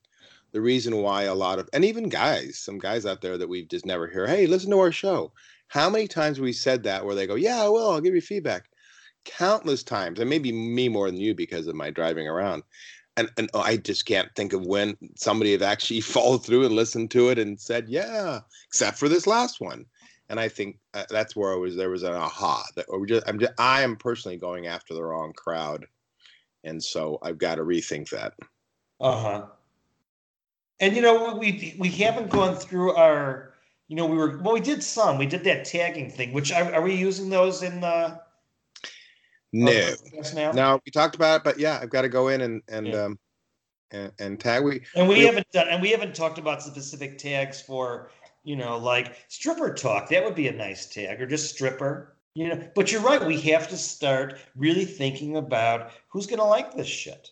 the 0.52 0.60
reason 0.60 0.96
why 0.96 1.24
a 1.24 1.34
lot 1.34 1.58
of 1.58 1.68
and 1.72 1.84
even 1.84 2.08
guys 2.08 2.58
some 2.58 2.78
guys 2.78 3.04
out 3.06 3.20
there 3.20 3.38
that 3.38 3.48
we've 3.48 3.68
just 3.68 3.86
never 3.86 4.06
hear 4.06 4.26
hey 4.26 4.46
listen 4.46 4.70
to 4.70 4.80
our 4.80 4.92
show. 4.92 5.32
How 5.68 5.90
many 5.90 6.06
times 6.06 6.38
we 6.40 6.52
said 6.52 6.82
that 6.84 7.04
where 7.04 7.14
they 7.14 7.26
go 7.26 7.34
yeah 7.34 7.62
i 7.62 7.68
will 7.68 7.90
i'll 7.90 8.00
give 8.00 8.14
you 8.14 8.20
feedback. 8.20 8.68
Countless 9.24 9.82
times 9.82 10.20
and 10.20 10.30
maybe 10.30 10.52
me 10.52 10.88
more 10.88 11.10
than 11.10 11.20
you 11.20 11.34
because 11.34 11.66
of 11.66 11.74
my 11.74 11.90
driving 11.90 12.28
around 12.28 12.62
and, 13.16 13.30
and 13.36 13.50
i 13.54 13.76
just 13.76 14.06
can't 14.06 14.32
think 14.36 14.52
of 14.52 14.66
when 14.66 14.96
somebody 15.16 15.52
have 15.52 15.62
actually 15.62 16.00
followed 16.14 16.44
through 16.44 16.64
and 16.64 16.74
listened 16.74 17.10
to 17.10 17.28
it 17.30 17.38
and 17.38 17.60
said 17.60 17.88
yeah 17.88 18.40
except 18.68 18.98
for 18.98 19.08
this 19.08 19.26
last 19.26 19.60
one 19.60 19.84
and 20.28 20.40
I 20.40 20.48
think 20.48 20.78
uh, 20.94 21.04
that's 21.08 21.36
where 21.36 21.52
I 21.52 21.56
was. 21.56 21.76
There 21.76 21.90
was 21.90 22.02
an 22.02 22.12
aha 22.12 22.64
that 22.76 22.86
or 22.88 23.04
just 23.06 23.28
I'm 23.28 23.38
just 23.38 23.52
I 23.58 23.82
am 23.82 23.96
personally 23.96 24.36
going 24.36 24.66
after 24.66 24.94
the 24.94 25.02
wrong 25.02 25.32
crowd, 25.34 25.86
and 26.64 26.82
so 26.82 27.18
I've 27.22 27.38
got 27.38 27.56
to 27.56 27.62
rethink 27.62 28.10
that. 28.10 28.34
Uh 29.00 29.20
huh. 29.20 29.46
And 30.80 30.96
you 30.96 31.02
know 31.02 31.36
we 31.36 31.76
we 31.78 31.88
haven't 31.88 32.30
gone 32.30 32.56
through 32.56 32.94
our. 32.94 33.52
You 33.88 33.94
know 33.94 34.06
we 34.06 34.16
were 34.16 34.38
well 34.38 34.54
we 34.54 34.60
did 34.60 34.82
some 34.82 35.16
we 35.16 35.26
did 35.26 35.44
that 35.44 35.64
tagging 35.64 36.10
thing 36.10 36.32
which 36.32 36.50
are, 36.50 36.74
are 36.74 36.82
we 36.82 36.96
using 36.96 37.30
those 37.30 37.62
in 37.62 37.80
the 37.80 38.20
no 39.52 39.94
now? 40.34 40.50
no 40.50 40.80
we 40.84 40.90
talked 40.90 41.14
about 41.14 41.36
it 41.36 41.44
but 41.44 41.56
yeah 41.56 41.78
I've 41.80 41.90
got 41.90 42.02
to 42.02 42.08
go 42.08 42.26
in 42.26 42.40
and 42.40 42.62
and 42.68 42.88
yeah. 42.88 43.04
um 43.04 43.18
and, 43.92 44.12
and 44.18 44.40
tag 44.40 44.64
we 44.64 44.82
and 44.96 45.08
we, 45.08 45.18
we 45.18 45.24
haven't 45.24 45.48
done 45.52 45.68
and 45.68 45.80
we 45.80 45.92
haven't 45.92 46.16
talked 46.16 46.38
about 46.38 46.64
specific 46.64 47.16
tags 47.16 47.60
for 47.60 48.10
you 48.46 48.54
know, 48.54 48.78
like 48.78 49.16
stripper 49.26 49.74
talk. 49.74 50.08
That 50.08 50.24
would 50.24 50.36
be 50.36 50.46
a 50.46 50.52
nice 50.52 50.86
tag, 50.86 51.20
or 51.20 51.26
just 51.26 51.52
stripper. 51.52 52.16
You 52.34 52.48
know, 52.48 52.68
but 52.74 52.92
you're 52.92 53.00
right. 53.00 53.26
We 53.26 53.40
have 53.40 53.66
to 53.68 53.76
start 53.76 54.38
really 54.54 54.84
thinking 54.84 55.36
about 55.36 55.90
who's 56.08 56.26
going 56.26 56.38
to 56.38 56.44
like 56.44 56.74
this 56.74 56.86
shit, 56.86 57.28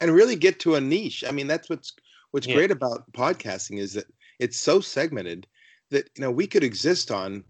and 0.00 0.14
really 0.14 0.36
get 0.36 0.60
to 0.60 0.76
a 0.76 0.80
niche. 0.80 1.24
I 1.26 1.32
mean, 1.32 1.48
that's 1.48 1.68
what's 1.68 1.92
what's 2.30 2.46
yeah. 2.46 2.54
great 2.54 2.70
about 2.70 3.10
podcasting 3.12 3.78
is 3.78 3.94
that 3.94 4.06
it's 4.38 4.58
so 4.58 4.80
segmented 4.80 5.48
that 5.90 6.08
you 6.16 6.22
know 6.22 6.30
we 6.30 6.46
could 6.46 6.62
exist 6.62 7.10
on 7.10 7.42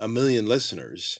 a 0.00 0.06
million 0.06 0.46
listeners 0.46 1.18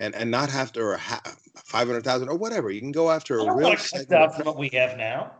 and 0.00 0.12
and 0.16 0.28
not 0.28 0.50
have 0.50 0.72
to 0.72 0.82
or 0.82 0.96
have 0.96 1.38
500,000 1.66 2.28
or 2.28 2.36
whatever. 2.36 2.70
You 2.72 2.80
can 2.80 2.92
go 2.92 3.12
after 3.12 3.38
a 3.38 3.54
real 3.54 3.76
segment. 3.76 4.44
what 4.44 4.58
we 4.58 4.70
have 4.70 4.98
now. 4.98 5.30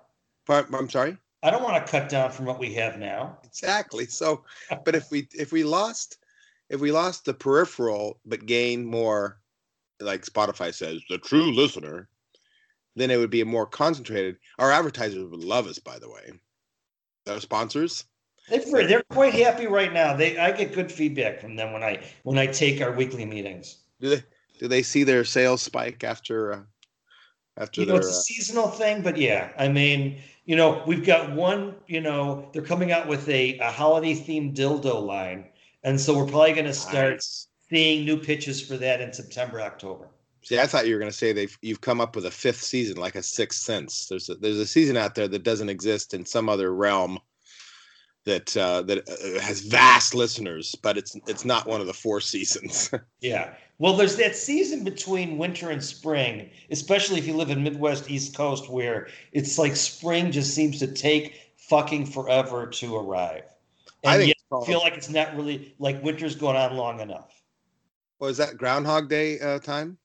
I'm 0.49 0.89
sorry. 0.89 1.19
I 1.47 1.51
don't 1.51 1.63
want 1.63 1.87
to 1.87 1.91
cut 1.91 2.09
down 2.09 2.33
from 2.33 2.45
what 2.45 2.59
we 2.59 2.75
have 2.75 2.99
now. 2.99 3.39
Exactly. 3.45 4.07
So, 4.07 4.43
but 4.85 4.97
if 4.97 5.13
we 5.13 5.29
if 5.33 5.53
we 5.53 5.63
lost 5.63 6.19
if 6.71 6.81
we 6.81 6.91
lost 6.91 7.25
the 7.25 7.35
peripheral 7.35 8.19
but 8.27 8.47
gain 8.47 8.85
more, 8.85 9.39
like 10.01 10.25
Spotify 10.25 10.75
says, 10.75 11.01
the 11.09 11.19
true 11.19 11.53
listener, 11.53 12.09
then 12.97 13.13
it 13.13 13.19
would 13.19 13.31
be 13.31 13.43
a 13.43 13.45
more 13.45 13.65
concentrated. 13.65 14.39
Our 14.59 14.73
advertisers 14.73 15.25
would 15.25 15.45
love 15.45 15.69
us, 15.69 15.79
by 15.79 16.01
the 16.01 16.11
way. 16.11 16.33
Our 17.29 17.39
sponsors. 17.39 18.05
They're, 18.49 18.87
they're 18.87 19.05
quite 19.11 19.35
happy 19.35 19.69
right 19.69 19.93
now. 19.93 20.17
They 20.17 20.39
I 20.39 20.51
get 20.51 20.73
good 20.73 20.91
feedback 20.91 21.41
from 21.41 21.55
them 21.55 21.73
when 21.73 21.85
I 21.85 22.03
when 22.25 22.39
I 22.39 22.47
take 22.47 22.83
our 22.83 22.91
weekly 22.91 23.25
meetings. 23.25 23.79
Do 24.01 24.09
they 24.09 24.23
do 24.59 24.67
they 24.67 24.83
see 24.83 25.05
their 25.05 25.25
sales 25.25 25.63
spike 25.63 26.03
after 26.03 26.53
uh, 26.53 26.61
after 27.57 27.83
you 27.83 27.87
know, 27.87 27.97
it's 27.97 28.09
a 28.09 28.11
uh, 28.11 28.13
seasonal 28.13 28.69
thing, 28.69 29.03
but 29.03 29.17
yeah, 29.17 29.51
I 29.57 29.69
mean, 29.69 30.21
you 30.47 30.55
know, 30.55 30.83
we've 30.87 31.05
got 31.05 31.33
one, 31.33 31.75
you 31.89 32.01
know, 32.01 32.49
they're 32.53 32.63
coming 32.63 32.93
out 32.93 33.09
with 33.09 33.29
a, 33.29 33.59
a 33.59 33.71
holiday 33.71 34.15
themed 34.15 34.57
dildo 34.57 35.05
line. 35.05 35.45
And 35.83 36.01
so 36.01 36.17
we're 36.17 36.27
probably 36.27 36.53
going 36.53 36.67
to 36.67 36.75
start 36.75 37.15
nice. 37.15 37.49
seeing 37.69 38.05
new 38.05 38.17
pitches 38.17 38.61
for 38.61 38.77
that 38.77 39.01
in 39.01 39.13
September, 39.13 39.61
October. 39.61 40.09
See, 40.43 40.61
I 40.61 40.67
thought 40.67 40.87
you 40.87 40.95
were 40.95 41.01
going 41.01 41.11
to 41.11 41.17
say 41.17 41.33
they've 41.33 41.59
you've 41.61 41.81
come 41.81 42.01
up 42.01 42.15
with 42.15 42.27
a 42.27 42.31
fifth 42.31 42.63
season, 42.63 42.97
like 42.97 43.17
a 43.17 43.23
sixth 43.23 43.63
sense. 43.63 44.07
There's 44.07 44.29
a, 44.29 44.37
there's 44.37 44.59
a 44.59 44.67
season 44.67 44.97
out 44.97 45.17
there 45.17 45.27
that 45.27 45.43
doesn't 45.43 45.69
exist 45.69 46.15
in 46.15 46.25
some 46.25 46.49
other 46.49 46.73
realm 46.73 47.19
that 48.27 48.57
uh, 48.57 48.83
that 48.83 49.09
uh, 49.09 49.41
has 49.41 49.61
vast 49.61 50.15
listeners, 50.15 50.75
but 50.83 50.99
it's 50.99 51.17
it's 51.27 51.45
not 51.45 51.67
one 51.67 51.81
of 51.81 51.87
the 51.87 51.95
four 51.95 52.21
seasons. 52.21 52.91
yeah, 53.21 53.55
well, 53.79 53.97
there's 53.97 54.17
that 54.17 54.37
season 54.37 54.85
between 54.85 55.39
winter 55.39 55.71
and 55.71 55.83
spring, 55.83 56.51
especially 56.71 57.19
if 57.19 57.27
you 57.27 57.35
live 57.35 57.51
in 57.51 57.63
Midwest 57.63 58.11
East 58.11 58.37
Coast, 58.37 58.69
where 58.69 59.09
it's 59.33 59.59
like 59.59 59.77
spring 59.77 60.31
just 60.31 60.55
seems 60.55 60.79
to 60.81 60.87
take 60.87 61.53
fucking 61.57 62.07
forever 62.07 62.67
to 62.67 62.97
arrive. 62.97 63.45
And 64.03 64.13
I 64.13 64.17
think 64.19 64.29
yet 64.29 64.67
feel 64.67 64.81
like 64.81 64.95
it's 64.95 65.09
not 65.09 65.35
really 65.37 65.75
like 65.79 66.03
winter's 66.03 66.35
going 66.35 66.57
on 66.57 66.77
long 66.77 67.01
enough. 67.01 67.43
Was 68.19 68.39
well, 68.39 68.49
that 68.49 68.57
Groundhog 68.57 69.09
Day 69.09 69.39
uh, 69.41 69.59
time? 69.61 69.99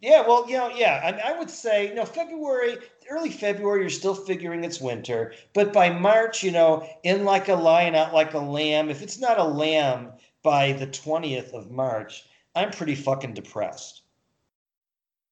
Yeah, 0.00 0.26
well, 0.26 0.48
you 0.48 0.56
know, 0.56 0.68
yeah, 0.68 1.00
I, 1.02 1.32
I 1.32 1.38
would 1.38 1.48
say, 1.48 1.88
you 1.88 1.94
know, 1.94 2.04
February, 2.04 2.76
early 3.10 3.30
February, 3.30 3.80
you're 3.80 3.90
still 3.90 4.14
figuring 4.14 4.62
it's 4.62 4.80
winter, 4.80 5.32
but 5.54 5.72
by 5.72 5.90
March, 5.90 6.42
you 6.42 6.50
know, 6.50 6.86
in 7.02 7.24
like 7.24 7.48
a 7.48 7.54
lion, 7.54 7.94
out 7.94 8.12
like 8.12 8.34
a 8.34 8.38
lamb. 8.38 8.90
If 8.90 9.00
it's 9.00 9.18
not 9.18 9.38
a 9.38 9.44
lamb 9.44 10.12
by 10.42 10.72
the 10.72 10.86
twentieth 10.86 11.54
of 11.54 11.70
March, 11.70 12.24
I'm 12.54 12.70
pretty 12.70 12.94
fucking 12.94 13.34
depressed. 13.34 14.02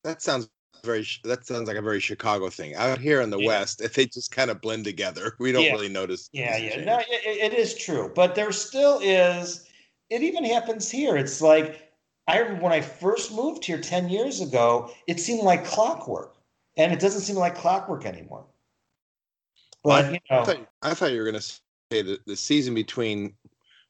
That 0.02 0.22
sounds 0.22 0.48
very. 0.82 1.06
That 1.24 1.46
sounds 1.46 1.68
like 1.68 1.76
a 1.76 1.82
very 1.82 2.00
Chicago 2.00 2.48
thing. 2.48 2.74
Out 2.74 2.98
here 2.98 3.20
in 3.20 3.28
the 3.28 3.38
yeah. 3.38 3.48
West, 3.48 3.82
if 3.82 3.94
they 3.94 4.06
just 4.06 4.30
kind 4.30 4.50
of 4.50 4.62
blend 4.62 4.84
together, 4.84 5.34
we 5.38 5.52
don't 5.52 5.64
yeah. 5.64 5.72
really 5.72 5.90
notice. 5.90 6.30
Yeah, 6.32 6.56
yeah, 6.56 6.84
no, 6.84 6.98
it, 7.00 7.52
it 7.52 7.58
is 7.58 7.74
true, 7.74 8.10
but 8.14 8.34
there 8.34 8.50
still 8.50 8.98
is. 9.02 9.68
It 10.08 10.22
even 10.22 10.44
happens 10.44 10.90
here. 10.90 11.16
It's 11.16 11.42
like 11.42 11.93
I 12.26 12.38
remember 12.38 12.62
when 12.62 12.72
I 12.72 12.80
first 12.80 13.32
moved 13.32 13.64
here 13.64 13.80
ten 13.80 14.08
years 14.08 14.40
ago. 14.40 14.90
It 15.06 15.20
seemed 15.20 15.42
like 15.42 15.64
clockwork, 15.64 16.36
and 16.76 16.92
it 16.92 17.00
doesn't 17.00 17.22
seem 17.22 17.36
like 17.36 17.54
clockwork 17.54 18.06
anymore. 18.06 18.46
But 19.82 20.04
well, 20.04 20.12
you 20.12 20.18
know, 20.30 20.40
I 20.40 20.44
thought, 20.44 20.68
I 20.82 20.94
thought 20.94 21.12
you 21.12 21.18
were 21.18 21.30
going 21.30 21.40
to 21.40 21.60
say 21.92 22.02
that 22.02 22.24
the 22.26 22.36
season 22.36 22.74
between 22.74 23.34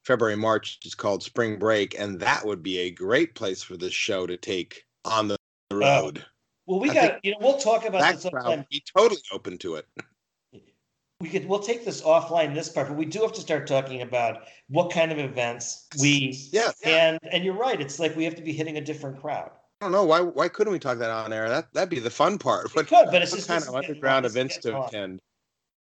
February, 0.03 0.33
and 0.33 0.41
March 0.41 0.79
is 0.83 0.93
called 0.93 1.23
spring 1.23 1.57
break, 1.57 1.97
and 1.97 2.19
that 2.19 2.45
would 2.45 2.61
be 2.61 2.79
a 2.79 2.91
great 2.91 3.35
place 3.35 3.63
for 3.63 3.77
this 3.77 3.93
show 3.93 4.27
to 4.27 4.37
take 4.37 4.83
on 5.05 5.29
the 5.29 5.37
uh, 5.71 5.75
road. 5.75 6.19
Uh, 6.19 6.21
well, 6.67 6.79
we 6.79 6.89
got 6.89 7.23
you 7.23 7.31
know 7.31 7.37
we'll 7.39 7.57
talk 7.57 7.85
about 7.85 8.13
this 8.13 8.25
offline. 8.25 8.67
Be 8.69 8.83
totally 8.95 9.21
open 9.31 9.57
to 9.59 9.75
it. 9.75 9.87
We 11.25 11.31
could 11.31 11.49
we'll 11.49 11.57
take 11.57 11.83
this 11.83 12.03
offline 12.03 12.53
this 12.53 12.69
part, 12.69 12.87
but 12.87 12.97
we 12.97 13.05
do 13.05 13.23
have 13.23 13.33
to 13.33 13.41
start 13.41 13.65
talking 13.65 14.03
about 14.03 14.43
what 14.69 14.91
kind 14.91 15.11
of 15.11 15.17
events 15.17 15.87
we 15.99 16.39
yeah, 16.51 16.71
and 16.83 17.17
and 17.31 17.43
you're 17.43 17.55
right. 17.55 17.81
It's 17.81 17.97
like 17.97 18.15
we 18.15 18.23
have 18.25 18.35
to 18.35 18.43
be 18.43 18.53
hitting 18.53 18.77
a 18.77 18.81
different 18.81 19.19
crowd. 19.19 19.49
I 19.81 19.85
don't 19.85 19.91
know 19.91 20.03
why. 20.03 20.21
Why 20.21 20.49
couldn't 20.49 20.71
we 20.71 20.77
talk 20.77 20.99
that 20.99 21.09
on 21.09 21.33
air? 21.33 21.49
That 21.49 21.73
that'd 21.73 21.89
be 21.89 21.97
the 21.97 22.11
fun 22.11 22.37
part. 22.37 22.75
What, 22.75 22.85
could, 22.85 23.07
but 23.09 23.23
it's 23.23 23.31
just 23.31 23.47
kind 23.47 23.63
of 23.63 23.73
underground 23.73 24.27
events 24.27 24.59
to 24.59 24.83
attend. 24.83 25.19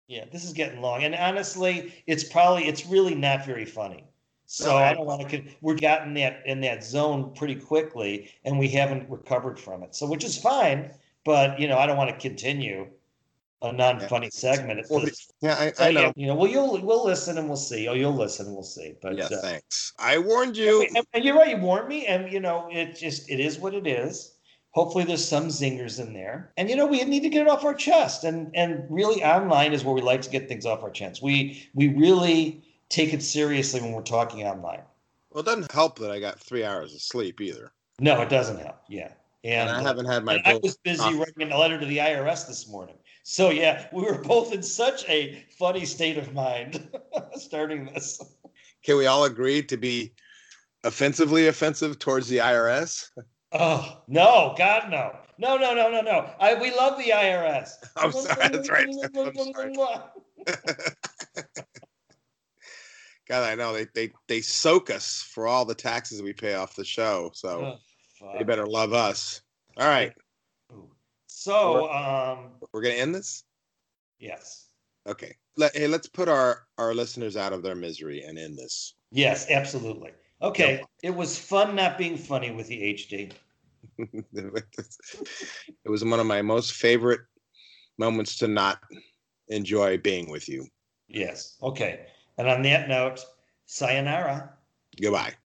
Yeah, 0.07 0.27
this 0.31 0.45
is 0.45 0.53
getting 0.53 0.83
long, 0.83 1.03
and 1.03 1.14
honestly, 1.14 1.95
it's 2.07 2.25
probably 2.25 2.68
it's 2.68 2.85
really 2.85 3.14
not 3.14 3.47
very 3.47 3.64
funny. 3.64 4.05
So 4.45 4.77
I 4.77 4.92
don't 4.92 5.07
want 5.07 5.31
to. 5.31 5.42
We're 5.62 5.79
gotten 5.79 6.12
that 6.14 6.42
in 6.45 6.61
that 6.61 6.85
zone 6.85 7.33
pretty 7.35 7.55
quickly, 7.55 8.31
and 8.45 8.59
we 8.59 8.68
haven't 8.68 9.09
recovered 9.09 9.59
from 9.59 9.83
it. 9.83 9.95
So 9.95 10.07
which 10.07 10.25
is 10.25 10.37
fine, 10.37 10.90
but 11.25 11.59
you 11.59 11.68
know 11.68 11.79
I 11.79 11.87
don't 11.87 11.97
want 11.97 12.11
to 12.11 12.16
continue 12.16 12.88
a 13.62 13.72
non-funny 13.72 14.27
yeah. 14.27 14.31
segment. 14.31 14.87
Well, 14.90 15.05
yeah, 15.40 15.55
I, 15.79 15.88
I 15.88 15.92
know. 15.92 16.12
You 16.16 16.27
know, 16.27 16.35
well, 16.35 16.51
you'll 16.51 16.81
we'll 16.83 17.05
listen 17.05 17.38
and 17.38 17.48
we'll 17.48 17.57
see. 17.57 17.88
Oh, 17.88 17.94
you'll 17.94 18.14
listen 18.14 18.46
and 18.46 18.55
we'll 18.55 18.64
see. 18.64 18.94
But 19.01 19.16
yeah, 19.16 19.25
uh, 19.25 19.40
thanks. 19.40 19.92
I 19.98 20.18
warned 20.18 20.57
you. 20.57 20.87
And, 20.94 21.07
and 21.12 21.25
you're 21.25 21.37
right. 21.37 21.51
You 21.51 21.57
warned 21.57 21.88
me, 21.88 22.07
and 22.07 22.33
you 22.33 22.40
know, 22.40 22.68
it 22.70 22.96
just 22.96 23.31
it 23.31 23.40
is 23.40 23.59
what 23.59 23.75
it 23.75 23.87
is. 23.87 24.37
Hopefully, 24.70 25.05
there's 25.05 25.25
some 25.25 25.48
zingers 25.48 26.01
in 26.01 26.12
there, 26.12 26.53
and 26.57 26.68
you 26.68 26.77
know, 26.77 26.87
we 26.87 27.03
need 27.05 27.22
to 27.22 27.29
get 27.29 27.42
it 27.42 27.48
off 27.48 27.64
our 27.64 27.75
chest. 27.75 28.25
And 28.25 28.51
and 28.55 28.85
really, 28.90 29.22
online 29.25 29.72
is 29.72 29.85
where 29.85 29.94
we 29.94 30.01
like 30.01 30.22
to 30.22 30.31
get 30.31 30.48
things 30.48 30.66
off 30.66 30.83
our 30.83 30.90
chest. 30.90 31.22
We 31.22 31.68
we 31.75 31.88
really 31.88 32.62
take 32.88 33.14
it 33.14 33.22
seriously 33.22 33.81
when 33.81 33.92
we're 33.92 34.03
talking 34.03 34.44
online. 34.44 34.83
Well, 35.31 35.42
it 35.42 35.46
doesn't 35.46 35.72
help 35.72 35.98
that 36.01 36.11
I 36.11 36.20
got 36.20 36.38
three 36.38 36.64
hours 36.64 36.94
of 36.94 37.01
sleep 37.01 37.40
either. 37.40 37.72
No, 38.01 38.20
it 38.20 38.29
doesn't 38.29 38.59
help. 38.59 38.77
Yeah. 38.88 39.12
And, 39.44 39.68
and 39.68 39.79
I 39.79 39.83
haven't 39.83 40.07
had 40.07 40.25
my. 40.25 40.40
I 40.44 40.61
was 40.62 40.77
busy 40.77 41.03
off. 41.03 41.18
writing 41.18 41.51
a 41.51 41.59
letter 41.59 41.81
to 41.81 41.87
the 41.87 41.98
IRS 41.98 42.46
this 42.46 42.68
morning. 42.68 42.94
So 43.22 43.50
yeah, 43.50 43.87
we 43.92 44.02
were 44.02 44.18
both 44.18 44.52
in 44.52 44.62
such 44.62 45.08
a 45.08 45.44
funny 45.58 45.85
state 45.85 46.18
of 46.18 46.32
mind 46.35 46.88
starting 47.37 47.87
this. 47.87 48.20
Can 48.82 48.96
we 48.96 49.06
all 49.06 49.24
agree 49.24 49.62
to 49.62 49.76
be 49.76 50.12
offensively 50.85 51.46
offensive 51.46 51.98
towards 51.98 52.28
the 52.28 52.38
IRS? 52.38 53.08
Oh 53.52 54.02
no, 54.08 54.54
God 54.58 54.90
no. 54.90 55.16
No, 55.38 55.56
no, 55.56 55.74
no, 55.74 55.90
no, 55.90 56.00
no. 56.00 56.30
I 56.40 56.54
we 56.54 56.74
love 56.74 56.98
the 56.98 57.11
IRS. 57.11 57.70
I'm 57.96 58.12
sorry, 58.12 58.48
that's 58.48 58.70
right. 58.70 58.88
I'm 59.16 59.37
sorry. 59.37 59.74
God, 63.28 63.44
I 63.44 63.54
know 63.54 63.72
they 63.72 63.87
they 63.94 64.11
they 64.26 64.40
soak 64.40 64.90
us 64.90 65.22
for 65.32 65.46
all 65.46 65.64
the 65.64 65.74
taxes 65.74 66.22
we 66.22 66.32
pay 66.32 66.54
off 66.54 66.74
the 66.74 66.85
show, 66.85 67.30
so 67.35 67.78
Oh, 68.22 68.32
they 68.37 68.44
better 68.44 68.66
love 68.66 68.92
us. 68.92 69.42
All 69.76 69.88
right, 69.88 70.12
So, 71.42 71.90
um, 71.90 72.52
we're 72.72 72.83
gonna 72.83 72.94
end 72.94 73.14
this. 73.14 73.42
yes, 74.20 74.68
Okay. 75.09 75.35
Let, 75.57 75.76
hey, 75.76 75.88
let's 75.88 76.09
put 76.09 76.28
our 76.28 76.62
our 76.78 76.94
listeners 76.94 77.37
out 77.37 77.52
of 77.52 77.64
their 77.64 77.74
misery 77.74 78.22
and 78.22 78.38
end 78.38 78.57
this. 78.57 78.94
yes, 79.11 79.50
absolutely. 79.50 80.12
Okay, 80.40 80.85
it 81.02 81.14
was 81.14 81.37
fun 81.37 81.74
not 81.74 81.98
being 81.98 82.16
funny 82.16 82.52
with 82.52 82.68
the 82.68 82.94
HD. 82.94 83.33
it 83.98 84.68
was 85.85 86.05
one 86.05 86.20
of 86.20 86.26
my 86.26 86.42
most 86.42 86.74
favorite 86.74 87.20
moments 87.98 88.37
to 88.38 88.46
not 88.46 88.78
enjoy 89.48 89.98
being 89.98 90.31
with 90.31 90.48
you. 90.48 90.66
Yes. 91.09 91.57
Okay. 91.61 92.07
And 92.38 92.48
on 92.48 92.62
that 92.62 92.88
note, 92.88 93.24
sayonara. 93.66 94.55
Goodbye. 95.00 95.35